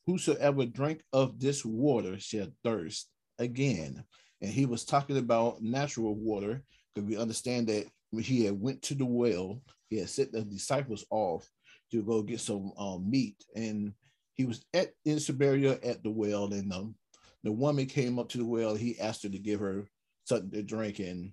[0.07, 3.09] Whosoever drink of this water shall thirst
[3.39, 4.03] again.
[4.41, 8.81] And he was talking about natural water because we understand that when he had went
[8.83, 11.47] to the well, he had sent the disciples off
[11.91, 13.35] to go get some um, meat.
[13.55, 13.93] And
[14.33, 16.95] he was at in Samaria at the well, and um,
[17.43, 18.75] the woman came up to the well.
[18.75, 19.87] He asked her to give her
[20.25, 21.31] something to drink, and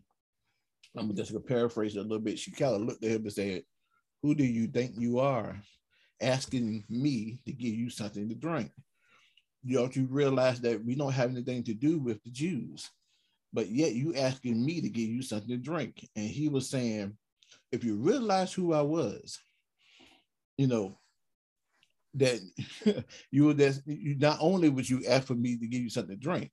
[0.97, 2.39] I'm just gonna paraphrase it a little bit.
[2.39, 3.63] She kind of looked at him and said,
[4.23, 5.61] "Who do you think you are,
[6.21, 8.71] asking me to give you something to drink?"
[9.65, 12.89] You don't you realize that we don't have anything to do with the Jews,
[13.53, 16.09] but yet you asking me to give you something to drink.
[16.17, 17.17] And he was saying,
[17.73, 19.39] if you realize who I was,
[20.57, 20.99] you know,
[22.15, 22.41] that
[23.31, 26.17] you were that you not only would you ask for me to give you something
[26.17, 26.51] to drink,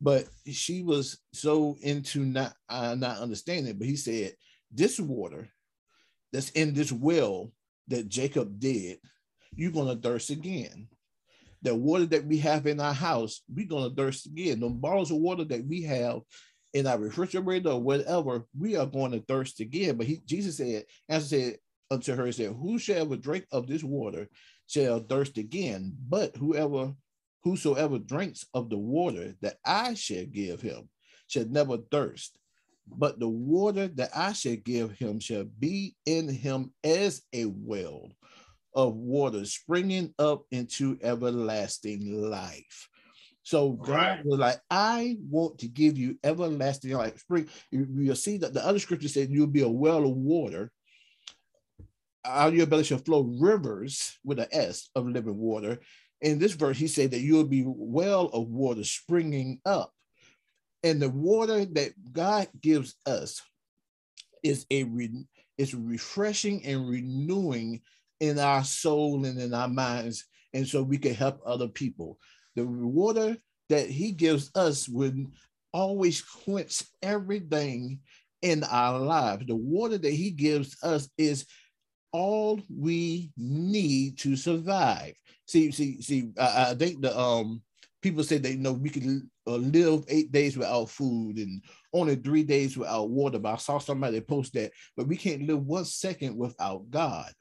[0.00, 3.76] but she was so into not uh, not understanding.
[3.78, 4.34] But he said,
[4.70, 5.48] "This water
[6.32, 7.52] that's in this well
[7.88, 8.98] that Jacob did,
[9.54, 10.88] you're gonna thirst again.
[11.62, 14.60] The water that we have in our house, we're gonna thirst again.
[14.60, 16.20] The bottles of water that we have
[16.74, 19.96] in our refrigerator or whatever, we are going to thirst again.
[19.96, 21.58] But he, Jesus said, as said,
[21.90, 24.28] unto her he said, "Who Whosoever drink of this water
[24.66, 26.94] shall thirst again, but whoever
[27.44, 30.88] whosoever drinks of the water that I shall give him
[31.26, 32.38] shall never thirst.
[32.86, 38.10] But the water that I shall give him shall be in him as a well
[38.74, 42.88] of water springing up into everlasting life.
[43.42, 44.24] So God right.
[44.24, 47.18] was like, I want to give you everlasting life.
[47.18, 50.72] Spring, you'll see that the other scripture said you'll be a well of water
[52.24, 55.80] out of your belly shall flow rivers with an S of living water.
[56.20, 59.92] In this verse, he said that you will be well of water springing up.
[60.84, 63.42] And the water that God gives us
[64.42, 64.84] is a
[65.56, 67.80] it's refreshing and renewing
[68.20, 70.26] in our soul and in our minds.
[70.52, 72.18] And so we can help other people.
[72.54, 73.36] The water
[73.70, 75.26] that he gives us would
[75.72, 78.00] always quench everything
[78.42, 79.46] in our lives.
[79.46, 81.46] The water that he gives us is
[82.12, 85.14] all we need to survive.
[85.46, 86.30] See, see, see.
[86.38, 87.62] I, I think the um
[88.04, 91.62] people say they you know we can uh, live eight days without food and
[91.94, 93.38] only three days without water.
[93.38, 97.32] But I saw somebody post that, but we can't live one second without God.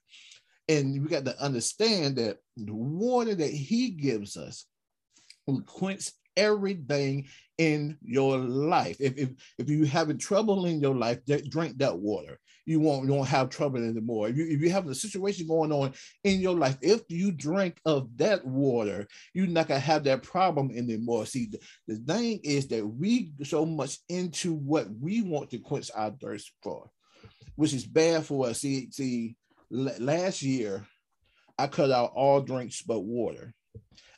[0.69, 4.65] And we got to understand that the water that He gives us
[5.45, 8.95] will quench everything in your life.
[9.01, 12.39] If, if, if you're having trouble in your life, drink that water.
[12.65, 14.29] You won't, you won't have trouble anymore.
[14.29, 15.93] If, you, if you have a situation going on
[16.23, 20.71] in your life, if you drink of that water, you're not to have that problem
[20.75, 21.25] anymore.
[21.25, 25.91] See, the, the thing is that we so much into what we want to quench
[25.93, 26.89] our thirst for,
[27.55, 28.61] which is bad for us.
[28.61, 29.35] See, see,
[29.69, 30.85] last year,
[31.57, 33.53] I cut out all drinks but water.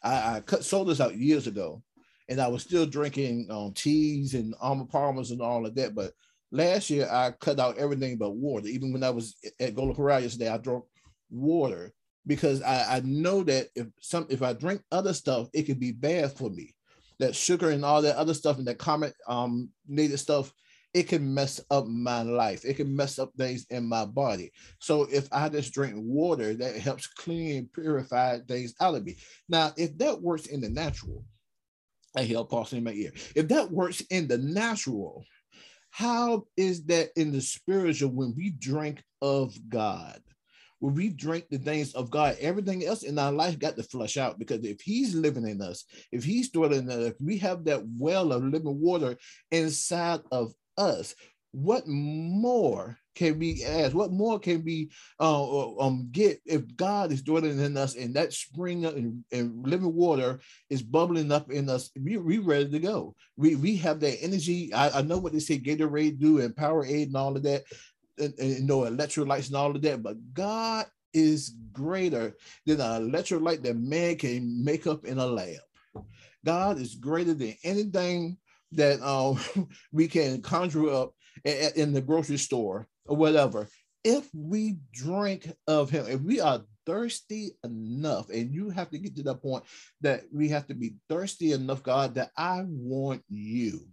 [0.03, 1.81] I, I cut sodas out years ago
[2.29, 5.95] and I was still drinking um, teas and Arnold Palmers and all of that.
[5.95, 6.11] But
[6.55, 8.67] last year I cut out everything but water.
[8.67, 10.83] Even when I was at Golden Corral yesterday, I drank
[11.29, 11.91] water
[12.25, 15.91] because I, I know that if some if I drink other stuff, it could be
[15.91, 16.73] bad for me.
[17.19, 20.53] That sugar and all that other stuff and that comet um native stuff,
[20.93, 22.63] it can mess up my life.
[22.65, 24.51] It can mess up things in my body.
[24.79, 29.17] So if I just drink water, that helps clean and purify things out of me.
[29.49, 31.25] Now, if that works in the natural,
[32.15, 33.11] I a pulse in my ear.
[33.35, 35.25] If that works in the natural,
[35.95, 40.19] how is that in the spiritual when we drink of God?
[40.79, 44.17] When we drink the things of God, everything else in our life got to flush
[44.17, 47.63] out because if He's living in us, if He's dwelling in us, if we have
[47.63, 49.15] that well of living water
[49.51, 51.15] inside of us,
[51.53, 53.95] what more can we ask?
[53.95, 58.13] What more can we uh, uh, um, get if God is dwelling in us and
[58.15, 61.89] that spring and, and living water is bubbling up in us?
[61.99, 63.15] We we ready to go.
[63.37, 64.73] We we have that energy.
[64.73, 67.63] I, I know what they say Gatorade do and Powerade and all of that,
[68.19, 70.03] and, and you know electrolytes and all of that.
[70.03, 72.35] But God is greater
[72.65, 75.59] than an electrolyte that man can make up in a lab.
[76.43, 78.37] God is greater than anything
[78.73, 79.39] that um,
[79.93, 81.13] we can conjure up
[81.43, 83.67] in the grocery store or whatever,
[84.03, 89.15] if we drink of him, if we are thirsty enough, and you have to get
[89.15, 89.63] to that point
[90.01, 93.87] that we have to be thirsty enough, God, that I want you.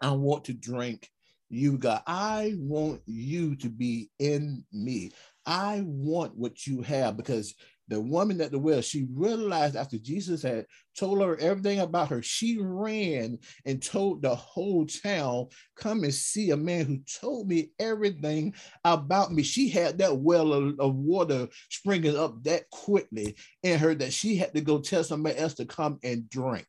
[0.00, 1.08] I want to drink
[1.48, 2.02] you, God.
[2.06, 5.12] I want you to be in me.
[5.46, 7.54] I want what you have because
[7.92, 10.66] the woman at the well, she realized after Jesus had
[10.98, 16.50] told her everything about her, she ran and told the whole town, Come and see
[16.50, 19.42] a man who told me everything about me.
[19.42, 24.36] She had that well of, of water springing up that quickly in her that she
[24.36, 26.66] had to go tell somebody else to come and drink.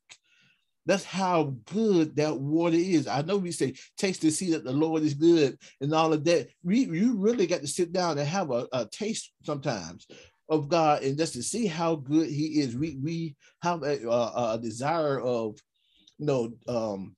[0.86, 3.08] That's how good that water is.
[3.08, 6.26] I know we say taste to see that the Lord is good and all of
[6.26, 6.50] that.
[6.62, 10.06] We you really got to sit down and have a, a taste sometimes
[10.50, 12.76] of God and just to see how good He is.
[12.76, 15.58] We we have a, a, a desire of
[16.18, 17.16] you know um,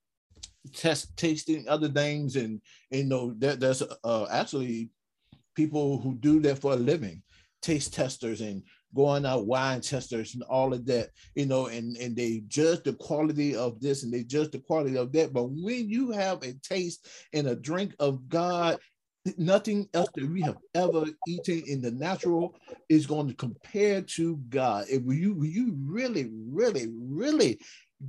[0.74, 2.62] test tasting other things and,
[2.92, 4.90] and you know there, there's uh, actually
[5.56, 7.22] people who do that for a living,
[7.62, 8.62] taste testers and
[8.96, 12.94] going out wine testers and all of that, you know, and, and they judge the
[12.94, 15.34] quality of this and they judge the quality of that.
[15.34, 18.80] But when you have a taste and a drink of God
[19.38, 22.56] nothing else that we have ever eaten in the natural
[22.90, 24.86] is going to compare to God.
[24.90, 27.60] If you you really, really, really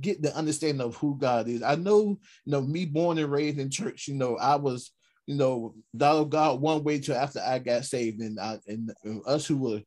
[0.01, 1.63] get the understanding of who God is.
[1.63, 4.91] I know, you know, me born and raised in church, you know, I was,
[5.25, 8.21] you know, of God one way to after I got saved.
[8.21, 8.91] And I and
[9.25, 9.81] us who were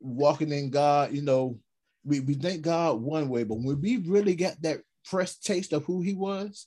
[0.00, 1.58] walking in God, you know,
[2.04, 5.84] we, we thank God one way, but when we really got that fresh taste of
[5.84, 6.66] who he was,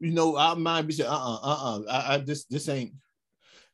[0.00, 2.92] you know, our mind be saying, uh-uh, uh-uh, I, I this this ain't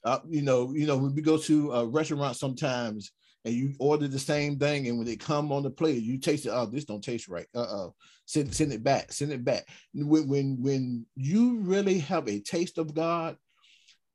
[0.05, 3.13] uh, you know, you know, when we go to a restaurant sometimes
[3.45, 6.47] and you order the same thing, and when they come on the plate, you taste
[6.47, 6.51] it.
[6.51, 7.47] Oh, this don't taste right.
[7.55, 7.95] Uh oh,
[8.27, 9.13] send send it back.
[9.13, 9.67] Send it back.
[9.95, 13.37] When when when you really have a taste of God,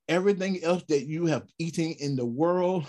[0.07, 2.85] everything else that you have eaten in the world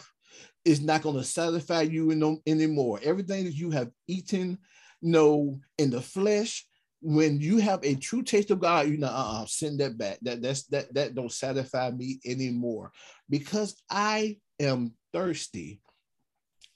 [0.64, 3.00] is not going to satisfy you in, anymore.
[3.02, 4.58] Everything that you have eaten,
[5.02, 6.67] know, in the flesh
[7.00, 10.18] when you have a true taste of God, you know, uh-uh, send that back.
[10.22, 12.92] That that's that that don't satisfy me anymore
[13.28, 15.80] because I am thirsty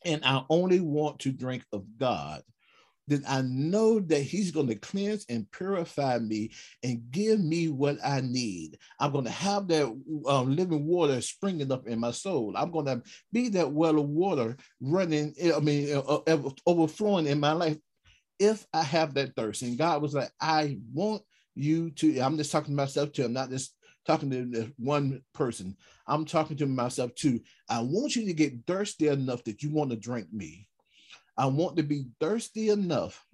[0.04, 2.42] and I only want to drink of God.
[3.08, 6.52] then I know that He's going to cleanse and purify me
[6.84, 8.78] and give me what I need.
[9.00, 9.86] I'm going to have that
[10.28, 12.54] um, living water springing up in my soul.
[12.56, 13.02] I'm going to
[13.32, 17.76] be that well of water running, I mean, uh, uh, overflowing in my life
[18.43, 19.62] if I have that thirst.
[19.62, 21.22] And God was like, I want
[21.55, 23.24] you to, I'm just talking to myself too.
[23.24, 23.74] I'm not just
[24.05, 25.76] talking to one person.
[26.09, 27.40] I'm talking to myself too.
[27.68, 30.68] I want you to get thirsty enough that you want to drink me.
[31.38, 33.24] I want to be thirsty enough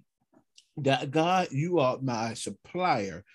[0.77, 3.25] that God, you are my supplier.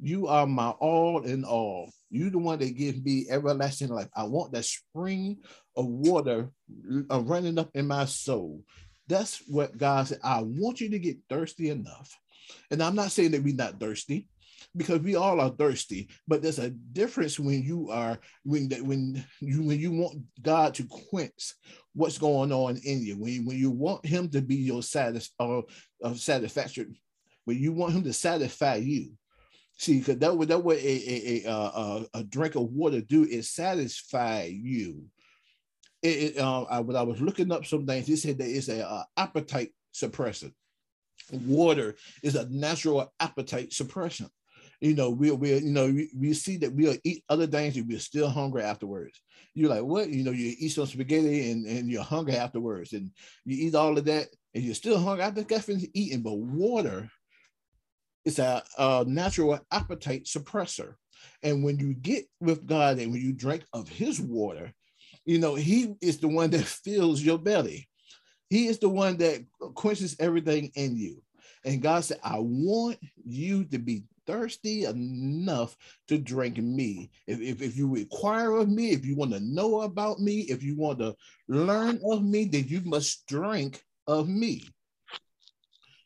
[0.00, 1.92] You are my all in all.
[2.10, 4.08] You the one that gives me everlasting life.
[4.16, 5.38] I want that spring
[5.76, 6.50] of water
[7.08, 8.64] running up in my soul.
[9.10, 10.20] That's what God said.
[10.22, 12.16] I want you to get thirsty enough.
[12.70, 14.28] And I'm not saying that we're not thirsty
[14.76, 19.62] because we all are thirsty but there's a difference when you are when when you
[19.62, 21.54] when you want god to quench
[21.94, 25.32] what's going on in you when you, when you want him to be your satis-
[25.40, 25.62] uh,
[26.04, 26.94] uh, satisfaction
[27.46, 29.12] when you want him to satisfy you
[29.76, 33.24] see because that would that what a, a, a, a, a drink of water do
[33.24, 35.04] is satisfy you
[36.02, 38.68] it, it uh, I, when I was looking up some things, it said that it's
[38.68, 40.52] a uh, appetite suppressant.
[41.46, 44.30] Water is a natural appetite suppression
[44.80, 47.86] you know, we we you know we, we see that we'll eat other things and
[47.86, 49.20] we're still hungry afterwards.
[49.54, 50.08] You're like, what?
[50.08, 53.10] You know, you eat some spaghetti and, and you're hungry afterwards, and
[53.44, 56.22] you eat all of that and you're still hungry after caffeine eating.
[56.22, 57.10] But water
[58.24, 60.94] is a, a natural appetite suppressor.
[61.42, 64.72] And when you get with God and when you drink of his water,
[65.30, 67.88] you know, he is the one that fills your belly.
[68.48, 71.22] He is the one that quenches everything in you.
[71.64, 75.76] And God said, I want you to be thirsty enough
[76.08, 77.12] to drink me.
[77.28, 80.64] If, if, if, you require of me, if you want to know about me, if
[80.64, 81.14] you want to
[81.46, 84.64] learn of me, then you must drink of me.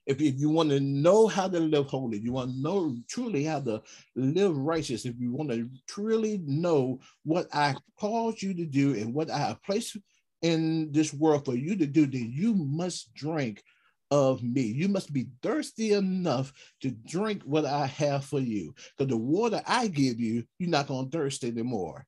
[0.06, 3.44] If, if you want to know how to live holy, you want to know truly
[3.44, 3.82] how to
[4.14, 9.14] live righteous, if you want to truly know what I called you to do and
[9.14, 9.96] what I have placed
[10.42, 13.62] in this world for you to do, then you must drink
[14.10, 14.62] of me.
[14.62, 16.52] You must be thirsty enough
[16.82, 18.74] to drink what I have for you.
[18.96, 22.06] Because the water I give you, you're not going to thirst anymore.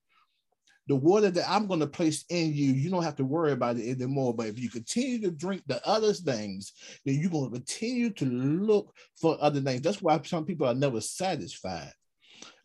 [0.87, 3.77] The water that I'm going to place in you, you don't have to worry about
[3.77, 4.33] it anymore.
[4.33, 6.73] But if you continue to drink the other things,
[7.05, 9.81] then you're going to continue to look for other things.
[9.81, 11.91] That's why some people are never satisfied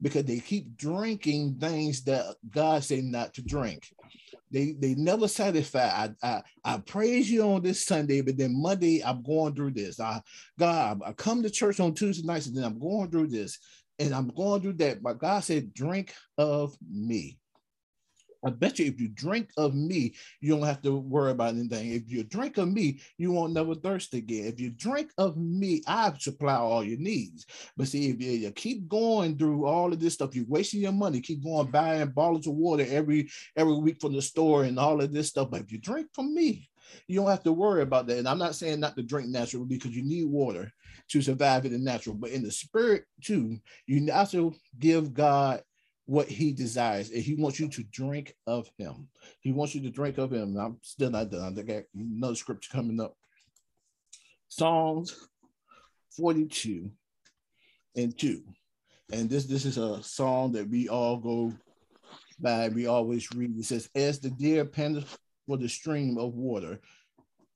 [0.00, 3.88] because they keep drinking things that God said not to drink.
[4.50, 5.86] They they never satisfy.
[5.86, 9.98] I, I I praise you on this Sunday, but then Monday I'm going through this.
[9.98, 10.20] I
[10.58, 13.58] God, I come to church on Tuesday nights, and then I'm going through this,
[13.98, 15.02] and I'm going through that.
[15.02, 17.38] But God said, drink of me.
[18.44, 21.92] I bet you if you drink of me, you don't have to worry about anything.
[21.92, 24.46] If you drink of me, you won't never thirst again.
[24.46, 27.46] If you drink of me, I supply all your needs.
[27.76, 30.92] But see, if you, you keep going through all of this stuff, you're wasting your
[30.92, 35.00] money, keep going buying bottles of water every every week from the store and all
[35.00, 35.50] of this stuff.
[35.50, 36.68] But if you drink from me,
[37.06, 38.18] you don't have to worry about that.
[38.18, 40.72] And I'm not saying not to drink naturally because you need water
[41.08, 45.62] to survive in the natural, but in the spirit too, you also give God
[46.12, 49.08] what he desires and he wants you to drink of him.
[49.40, 50.58] He wants you to drink of him.
[50.58, 51.58] I'm still not done.
[51.58, 53.16] I got another scripture coming up.
[54.50, 55.16] Psalms
[56.14, 56.90] 42
[57.96, 58.42] and 2
[59.10, 61.54] and this this is a song that we all go
[62.38, 63.58] by we always read.
[63.58, 66.78] It says as the deer panteth for the stream of water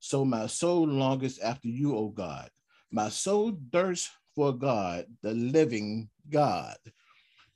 [0.00, 2.48] so my soul longest after you o god.
[2.90, 6.78] My soul thirsts for god the living god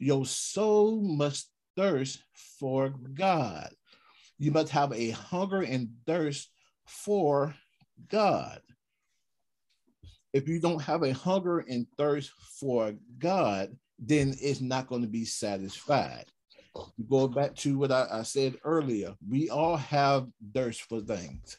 [0.00, 2.22] your soul must thirst
[2.58, 3.70] for God.
[4.38, 6.50] You must have a hunger and thirst
[6.86, 7.54] for
[8.08, 8.60] God.
[10.32, 15.08] If you don't have a hunger and thirst for God, then it's not going to
[15.08, 16.24] be satisfied.
[17.08, 19.14] Go back to what I, I said earlier.
[19.28, 21.58] We all have thirst for things.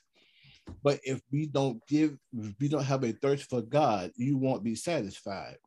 [0.83, 4.63] But if we don't give, if we don't have a thirst for God, you won't
[4.63, 5.57] be satisfied.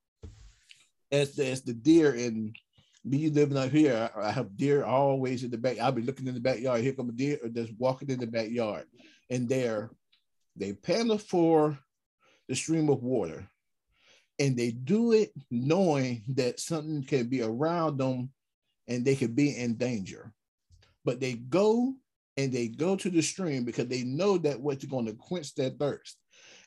[1.12, 2.54] As as the deer in
[3.04, 5.78] me living up here, I have deer always in the back.
[5.78, 6.80] I'll be looking in the backyard.
[6.80, 8.86] Here come a deer or just walking in the backyard.
[9.30, 9.90] And there,
[10.56, 11.78] they paddle for
[12.48, 13.46] the stream of water.
[14.38, 18.30] And they do it knowing that something can be around them
[18.88, 20.32] and they could be in danger.
[21.04, 21.94] But they go
[22.36, 25.70] and they go to the stream because they know that what's going to quench their
[25.70, 26.16] thirst.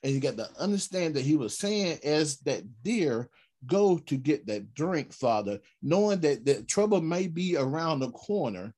[0.04, 3.30] And you got to understand that he was saying as that deer
[3.66, 8.74] go to get that drink, Father, knowing that the trouble may be around the corner.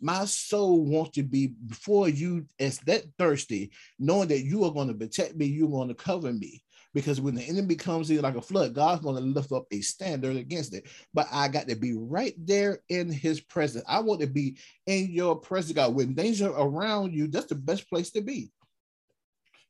[0.00, 4.88] My soul wants to be before you as that thirsty, knowing that you are going
[4.88, 6.62] to protect me, you're going to cover me.
[6.94, 9.80] because when the enemy comes in like a flood, God's going to lift up a
[9.80, 10.86] standard against it.
[11.14, 13.84] But I got to be right there in his presence.
[13.88, 15.94] I want to be in your presence, God.
[15.94, 18.50] When things are around you, that's the best place to be.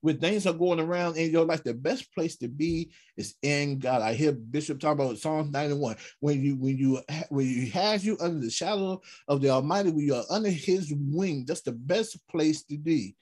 [0.00, 3.78] When things are going around in your life, the best place to be is in
[3.78, 4.02] God.
[4.02, 5.96] I hear Bishop talk about Psalm 91.
[6.20, 10.06] When you when you when he has you under the shadow of the Almighty, when
[10.06, 13.16] you're under his wing, that's the best place to be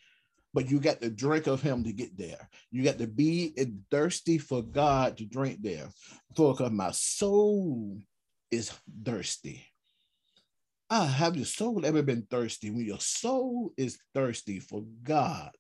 [0.57, 2.49] but you got to drink of him to get there.
[2.71, 3.53] You got to be
[3.91, 5.91] thirsty for God to drink there.
[6.35, 7.99] For my soul
[8.51, 8.73] is
[9.05, 9.67] thirsty.
[10.89, 12.71] Ah, have your soul ever been thirsty?
[12.71, 15.51] When your soul is thirsty for God,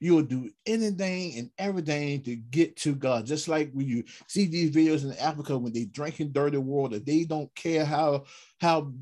[0.00, 3.26] you'll do anything and everything to get to God.
[3.26, 7.24] Just like when you see these videos in Africa when they drinking dirty water, they
[7.24, 8.24] don't care how
[8.60, 8.92] how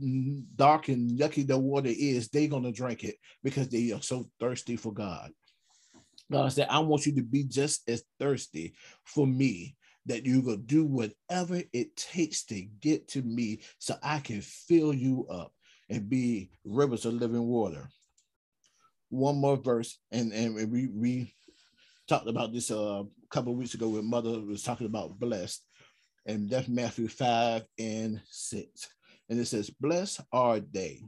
[0.56, 4.76] dark and yucky the water is, they're gonna drink it because they are so thirsty
[4.76, 5.32] for God.
[6.30, 8.74] God said, I want you to be just as thirsty
[9.04, 9.76] for me
[10.06, 14.40] that you're going to do whatever it takes to get to me so I can
[14.40, 15.52] fill you up
[15.88, 17.88] and be rivers of living water.
[19.12, 21.34] One more verse, and, and we, we
[22.08, 25.62] talked about this uh, a couple weeks ago when Mother was talking about blessed,
[26.24, 28.88] and that's Matthew 5 and 6.
[29.28, 31.02] And it says, Blessed are they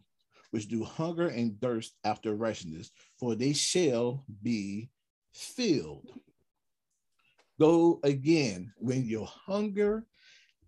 [0.51, 4.91] which do hunger and thirst after righteousness, for they shall be
[5.33, 6.11] filled.
[7.59, 10.05] Go again when your hunger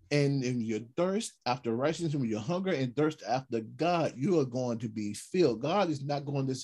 [0.09, 4.45] and in your thirst after righteousness, when your hunger and thirst after God, you are
[4.45, 5.61] going to be filled.
[5.61, 6.55] God is not going to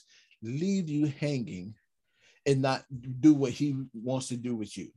[0.44, 1.76] leave you hanging
[2.46, 2.84] and not
[3.20, 4.90] do what He wants to do with you.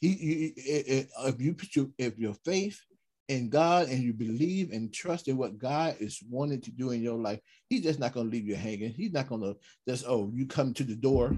[0.00, 2.80] He, you, if you put your if your faith
[3.28, 7.02] in God and you believe and trust in what God is wanting to do in
[7.02, 8.90] your life, He's just not going to leave you hanging.
[8.90, 9.56] He's not going to
[9.88, 11.36] just oh you come to the door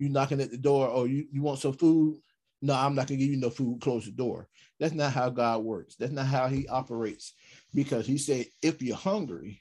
[0.00, 2.18] you knocking at the door, or you, you want some food.
[2.62, 4.48] No, I'm not gonna give you no food, close the door.
[4.80, 5.94] That's not how God works.
[5.96, 7.34] That's not how he operates.
[7.74, 9.60] Because he said, if you're hungry,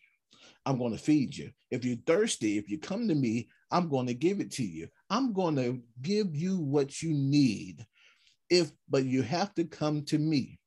[0.69, 1.51] I'm going to feed you.
[1.71, 4.87] If you're thirsty, if you come to me, I'm going to give it to you.
[5.09, 7.85] I'm going to give you what you need.
[8.49, 10.59] If but you have to come to me.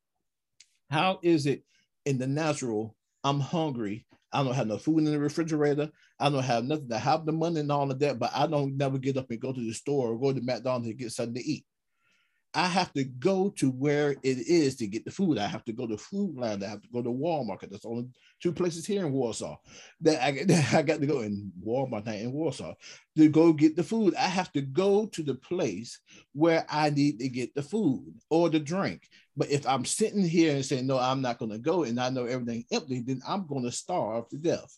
[0.91, 1.65] How is it
[2.05, 2.97] in the natural?
[3.25, 5.91] I'm hungry I don't have no food in the refrigerator.
[6.19, 6.91] I don't have nothing.
[6.93, 9.41] I have the money and all of that, but I don't never get up and
[9.41, 11.67] go to the store or go to McDonald's and get something to eat.
[12.55, 15.39] I have to go to where it is to get the food.
[15.39, 16.63] I have to go to Food Lion.
[16.63, 17.61] I have to go to Walmart.
[17.71, 18.09] That's only
[18.43, 19.57] two places here in Warsaw
[20.03, 22.75] that I, that I got to go in Walmart not in Warsaw
[23.17, 24.15] to go get the food.
[24.17, 25.99] I have to go to the place
[26.35, 29.09] where I need to get the food or the drink.
[29.35, 32.11] But if I'm sitting here and saying, no, I'm not going to go and I
[32.11, 34.77] know everything empty, then I'm going to starve to death.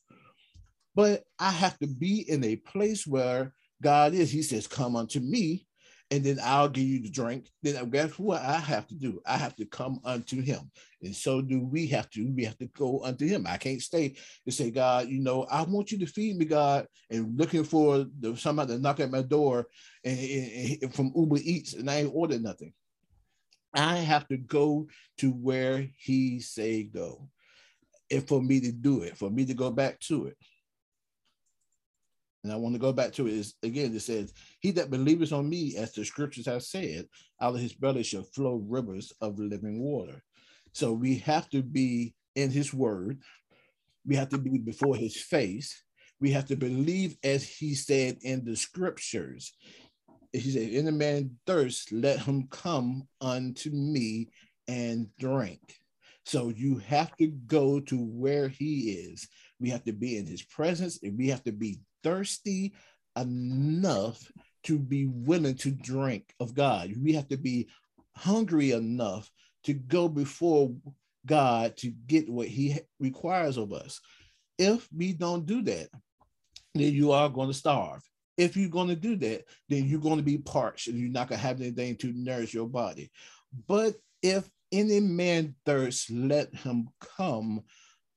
[0.95, 3.53] But I have to be in a place where
[3.83, 4.31] God is.
[4.31, 5.67] He says, come unto me
[6.11, 7.49] and then I'll give you the drink.
[7.63, 9.21] Then guess what I have to do?
[9.27, 10.71] I have to come unto him.
[11.03, 12.33] And so do we have to.
[12.33, 13.47] We have to go unto him.
[13.49, 16.87] I can't stay and say, God, you know, I want you to feed me, God,
[17.11, 19.67] and looking for the, somebody to knock at my door
[20.05, 22.73] and, and, and from Uber Eats, and I ain't ordered nothing.
[23.75, 24.87] I have to go
[25.19, 27.29] to where he say go.
[28.11, 30.37] And for me to do it, for me to go back to it.
[32.45, 35.33] And I want to go back to it is again, it says, He that believeth
[35.33, 37.07] on me, as the scriptures have said,
[37.41, 40.23] out of his belly shall flow rivers of living water.
[40.73, 43.19] So we have to be in his word,
[44.07, 45.83] we have to be before his face,
[46.21, 49.55] we have to believe as he said in the scriptures.
[50.33, 54.29] He said, In a man thirst, let him come unto me
[54.69, 55.61] and drink.
[56.27, 59.29] So you have to go to where he is.
[59.61, 62.75] We have to be in his presence and we have to be thirsty
[63.17, 64.31] enough
[64.65, 66.93] to be willing to drink of God.
[67.03, 67.69] We have to be
[68.17, 69.31] hungry enough
[69.65, 70.75] to go before
[71.27, 74.01] God to get what He requires of us.
[74.59, 75.89] If we don't do that,
[76.75, 78.03] then you are going to starve.
[78.37, 81.29] If you're going to do that, then you're going to be parched and you're not
[81.29, 83.11] going to have anything to nourish your body.
[83.69, 87.63] But if any man thirst, let him come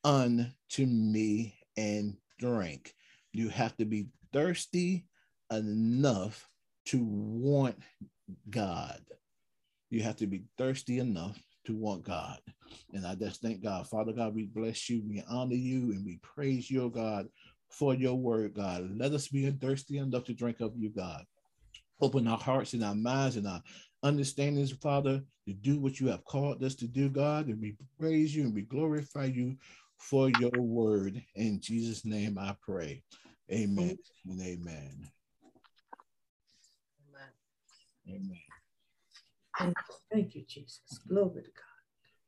[0.04, 2.94] unto me and drink.
[3.34, 5.06] You have to be thirsty
[5.52, 6.48] enough
[6.86, 7.78] to want
[8.50, 9.02] God.
[9.90, 12.40] You have to be thirsty enough to want God.
[12.94, 13.88] And I just thank God.
[13.88, 17.28] Father God, we bless you, we honor you, and we praise you, God,
[17.70, 18.90] for your word, God.
[18.98, 21.24] Let us be thirsty enough to drink of you, God.
[22.02, 23.62] Open our hearts and our minds and our
[24.04, 27.48] understandings, Father, to do what you have called us to do, God.
[27.48, 29.56] And we praise you and we glorify you
[29.98, 31.22] for your word.
[31.36, 33.04] In Jesus' name I pray.
[33.52, 35.10] Amen and amen.
[38.10, 38.38] Amen.
[39.60, 39.74] Amen.
[40.12, 41.00] Thank you, Jesus.
[41.08, 41.64] Glory to God.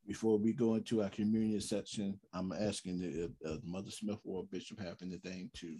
[0.06, 4.80] Before we go into our communion section, I'm asking the uh, Mother Smith or Bishop
[4.80, 5.76] have anything to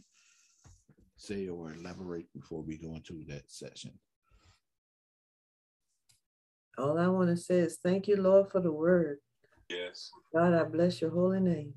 [1.17, 3.93] say or elaborate before we go into that section.
[6.79, 9.19] All I want to say is thank you, Lord, for the word.
[9.69, 10.11] Yes.
[10.35, 11.75] God, I bless your holy name.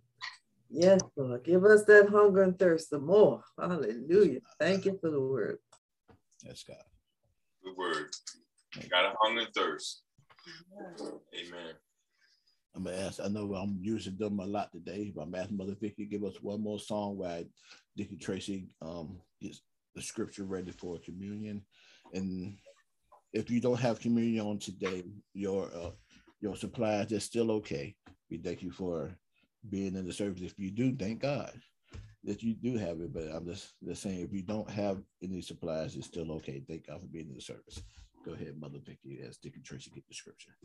[0.75, 1.43] Yes, Lord.
[1.43, 3.43] Give us that hunger and thirst the more.
[3.59, 4.39] Hallelujah.
[4.59, 5.59] Thank you for the word.
[6.43, 6.77] Yes, God.
[7.63, 8.07] Good word.
[8.89, 10.01] Got a hunger and thirst.
[10.99, 11.75] Amen.
[12.75, 13.19] I'm gonna ask.
[13.23, 16.41] I know I'm using them a lot today, but I'm asking Mother Vicky give us
[16.41, 17.43] one more song while
[17.95, 19.61] Deacon Tracy um gets
[19.93, 21.63] the scripture ready for communion.
[22.15, 22.57] And
[23.31, 25.03] if you don't have communion on today,
[25.35, 25.91] your uh,
[26.41, 27.95] your supplies is still okay.
[28.31, 29.15] We thank you for
[29.69, 30.41] being in the service.
[30.41, 31.53] If you do, thank God
[32.23, 33.13] that you do have it.
[33.13, 36.61] But I'm just, just saying, if you don't have any supplies, it's still okay.
[36.67, 37.81] Thank God for being in the service.
[38.25, 40.55] Go ahead, Mother Vicky, as Deacon Tracy get the scripture.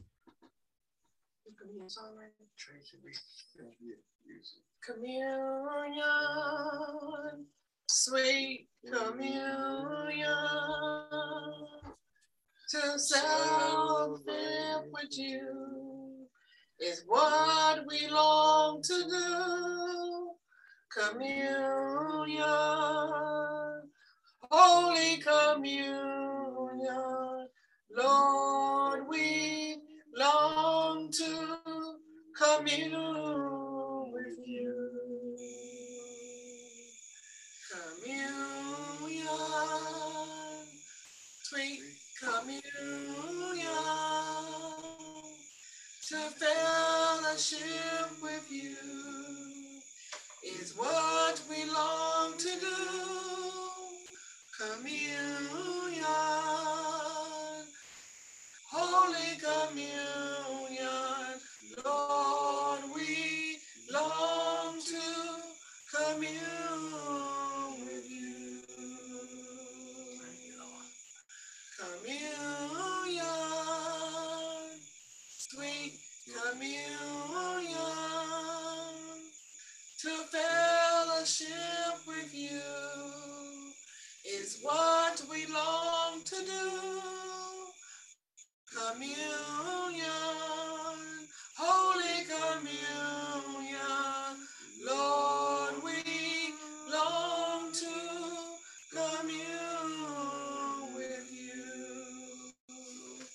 [4.85, 6.03] Communion,
[7.89, 10.27] sweet communion,
[12.71, 14.21] to self
[14.93, 15.88] with you
[16.81, 20.31] is what we long to do.
[20.91, 22.43] Communion,
[24.51, 25.99] Holy Communion,
[27.97, 29.76] Lord, we
[30.16, 31.59] long to
[32.37, 35.37] commune with you.
[37.70, 39.26] Communion,
[41.45, 41.81] sweet
[42.20, 43.38] communion,
[46.09, 48.77] to fellowship with you
[50.43, 52.77] is what we long to do.
[54.59, 56.07] Communion,
[58.71, 60.89] Holy Communion,
[61.85, 62.28] Lord,
[88.93, 90.07] Communion,
[91.57, 93.76] Holy Communion,
[94.86, 96.55] Lord, we
[96.91, 97.86] long to
[98.91, 101.62] commune with you.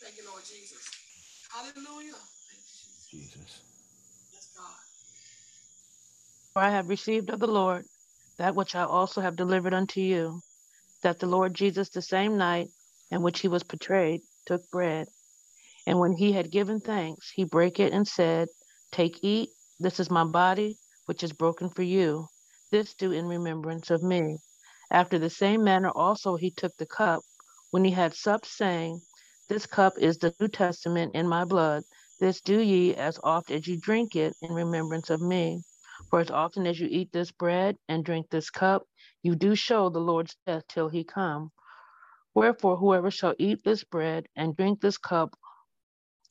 [0.01, 0.89] Thank you, Lord Jesus.
[1.51, 2.13] Hallelujah.
[3.11, 3.61] Jesus.
[4.33, 4.65] Yes, God.
[6.53, 7.85] For I have received of the Lord
[8.39, 10.41] that which I also have delivered unto you,
[11.03, 12.69] that the Lord Jesus, the same night
[13.11, 15.07] in which he was betrayed, took bread.
[15.85, 18.47] And when he had given thanks, he brake it and said,
[18.91, 20.77] Take, eat, this is my body,
[21.07, 22.27] which is broken for you.
[22.71, 24.37] This do in remembrance of me.
[24.91, 27.21] After the same manner also he took the cup
[27.71, 29.01] when he had supped, saying,
[29.49, 31.83] This cup is the New Testament in my blood.
[32.19, 35.63] This do ye as oft as you drink it in remembrance of me.
[36.09, 38.83] For as often as you eat this bread and drink this cup,
[39.21, 41.51] you do show the Lord's death till he come.
[42.33, 45.35] Wherefore, whoever shall eat this bread and drink this cup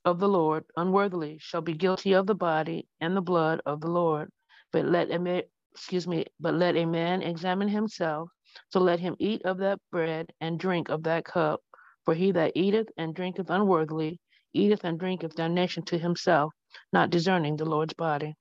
[0.05, 3.91] of the Lord unworthily shall be guilty of the body and the blood of the
[3.91, 4.31] Lord.
[4.73, 5.43] But let a man,
[5.73, 8.29] excuse me, but let a man examine himself.
[8.71, 11.61] So let him eat of that bread and drink of that cup.
[12.05, 14.19] For he that eateth and drinketh unworthily
[14.53, 16.53] eateth and drinketh damnation to himself,
[16.93, 18.35] not discerning the Lord's body.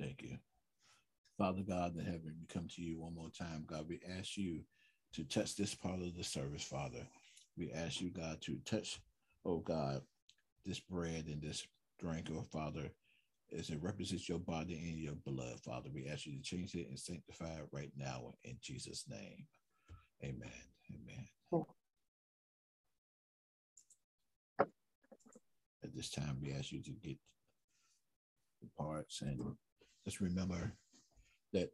[0.00, 0.38] Thank you.
[1.38, 3.64] Father God in heaven, we come to you one more time.
[3.66, 4.60] God, we ask you
[5.14, 7.06] to touch this part of the service, Father.
[7.58, 9.00] We ask you, God, to touch,
[9.46, 10.02] oh God,
[10.64, 11.66] this bread and this
[12.00, 12.90] drink, oh Father,
[13.56, 15.88] as it represents your body and your blood, Father.
[15.94, 19.46] We ask you to change it and sanctify it right now in Jesus' name.
[20.24, 20.50] Amen.
[20.90, 21.64] Amen.
[25.84, 27.16] At this time, we ask you to get
[28.60, 29.40] the parts and
[30.04, 30.72] just remember
[31.52, 31.70] that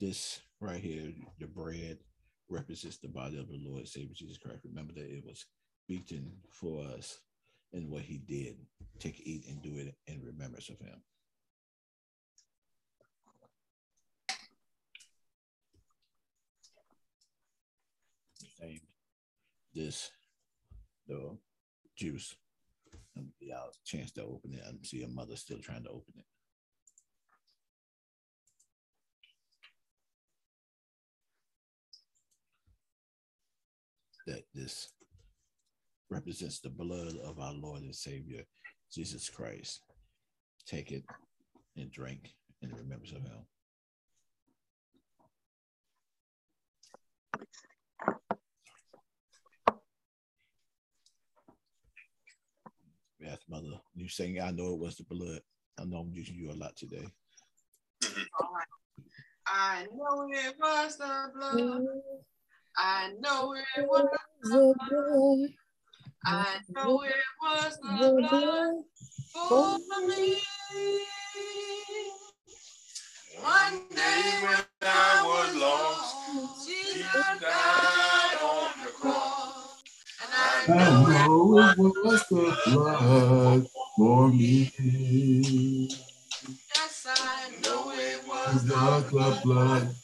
[0.00, 1.98] this right here, the bread,
[2.48, 4.60] represents the body of the Lord Savior Jesus Christ.
[4.64, 5.46] Remember that it was
[5.88, 7.20] beaten for us
[7.72, 8.56] and what he did.
[8.98, 11.02] Take, eat, and do it in remembrance of him.
[18.58, 18.80] Same.
[19.74, 20.10] This,
[21.06, 21.36] the
[21.96, 22.34] juice.
[23.14, 24.62] And y'all chance to open it.
[24.66, 26.24] I see a mother still trying to open it.
[34.26, 34.88] that this
[36.16, 38.42] represents the blood of our Lord and Savior,
[38.90, 39.82] Jesus Christ.
[40.66, 41.04] Take it
[41.76, 42.30] and drink
[42.62, 43.44] in remembrance of him.
[53.20, 53.66] Yes, mother.
[53.94, 55.40] You saying I know it was the blood.
[55.78, 57.06] I know I'm using you a lot today.
[59.46, 61.60] I know it was the blood.
[61.60, 61.86] Mm-hmm.
[62.78, 64.06] I know it was
[64.42, 65.65] the blood.
[66.26, 68.84] I know it was the blood
[69.48, 70.38] for me.
[73.42, 79.82] One day when I was lost, Jesus died on the cross.
[80.22, 83.66] And I I know it know it was the blood
[83.96, 84.72] for me.
[86.76, 89.96] yes, I know it was the blood.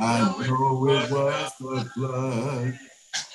[0.00, 2.78] I know it was the blood.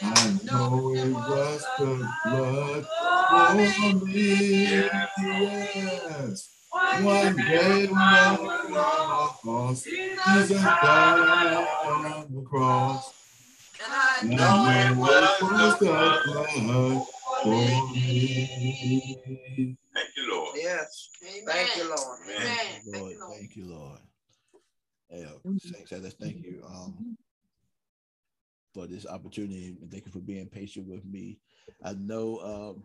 [0.01, 1.93] I know it was the
[2.25, 2.85] blood
[3.29, 4.63] for me.
[4.65, 6.49] Yes.
[7.01, 13.13] One day when I was lost, Jesus died on the cross.
[13.83, 17.05] And I And know I it know was it was the blood
[17.43, 17.49] for
[17.95, 18.13] me.
[19.93, 20.55] Thank you, Lord.
[20.55, 21.09] Yes.
[21.23, 21.43] Amen.
[21.47, 22.19] Thank you, Lord.
[22.23, 22.37] Amen.
[22.37, 22.57] Amen.
[22.57, 23.17] Thank Thank you, you, Lord.
[23.19, 23.37] Lord.
[23.39, 23.99] Thank you, Lord.
[25.11, 27.15] Yeah, Saints, I just thank you um,
[28.73, 29.77] for this opportunity.
[29.81, 31.39] and Thank you for being patient with me.
[31.83, 32.83] I know um,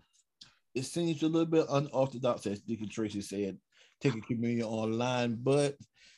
[0.75, 3.59] it seems a little bit unorthodox, as Deacon Tracy said,
[4.01, 5.77] taking communion online, but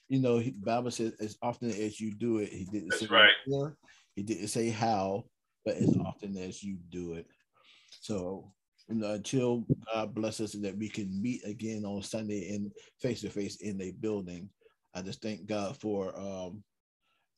[0.09, 3.09] you know, he, Bible says as often as you do it, he didn't That's say
[3.09, 3.31] right.
[3.47, 3.77] where,
[4.17, 5.25] he didn't say how,
[5.65, 7.27] but as often as you do it.
[8.01, 8.53] So
[8.89, 12.73] you know, until God bless us and that we can meet again on Sunday in
[13.01, 14.51] face to face in a building.
[14.95, 16.65] I just thank God for um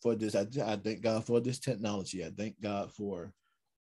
[0.03, 0.35] for this.
[0.35, 2.25] I, I thank God for this technology.
[2.25, 3.33] I thank God for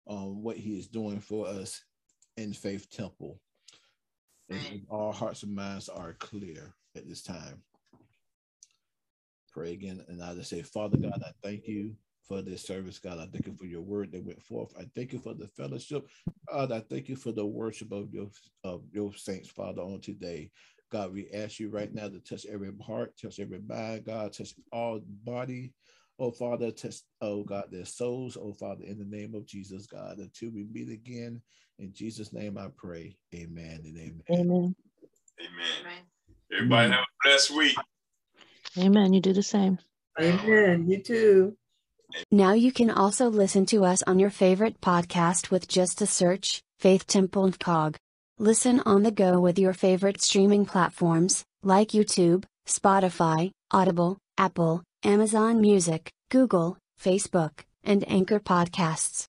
[0.08, 1.82] um what He is doing for us
[2.36, 3.40] in Faith Temple.
[4.48, 7.62] And our hearts and minds are clear at this time.
[9.52, 11.94] Pray again, and I just say, Father God, I thank you
[12.26, 13.18] for this service, God.
[13.18, 14.72] I thank you for your word that went forth.
[14.78, 16.06] I thank you for the fellowship.
[16.50, 18.28] God, I thank you for the worship of your
[18.64, 20.50] of your saints, Father, on today.
[20.90, 24.54] God, we ask you right now to touch every heart, touch every mind, God, touch
[24.72, 25.72] all body.
[26.22, 28.38] Oh, Father, touch, oh God, their souls.
[28.40, 31.42] Oh, Father, in the name of Jesus, God, until we meet again.
[31.80, 33.16] In Jesus' name I pray.
[33.34, 34.22] Amen and amen.
[34.30, 34.76] Amen.
[35.40, 35.66] Amen.
[35.80, 36.02] Amen.
[36.54, 37.76] Everybody have a blessed week.
[38.78, 39.12] Amen.
[39.12, 39.80] You do the same.
[40.20, 40.86] Amen.
[40.88, 41.56] You too.
[42.30, 46.62] Now you can also listen to us on your favorite podcast with just a search,
[46.78, 47.96] Faith Temple NFCOG.
[48.38, 55.60] Listen on the go with your favorite streaming platforms, like YouTube, Spotify, Audible, Apple, Amazon
[55.60, 59.26] Music, Google, Facebook, and Anchor Podcasts.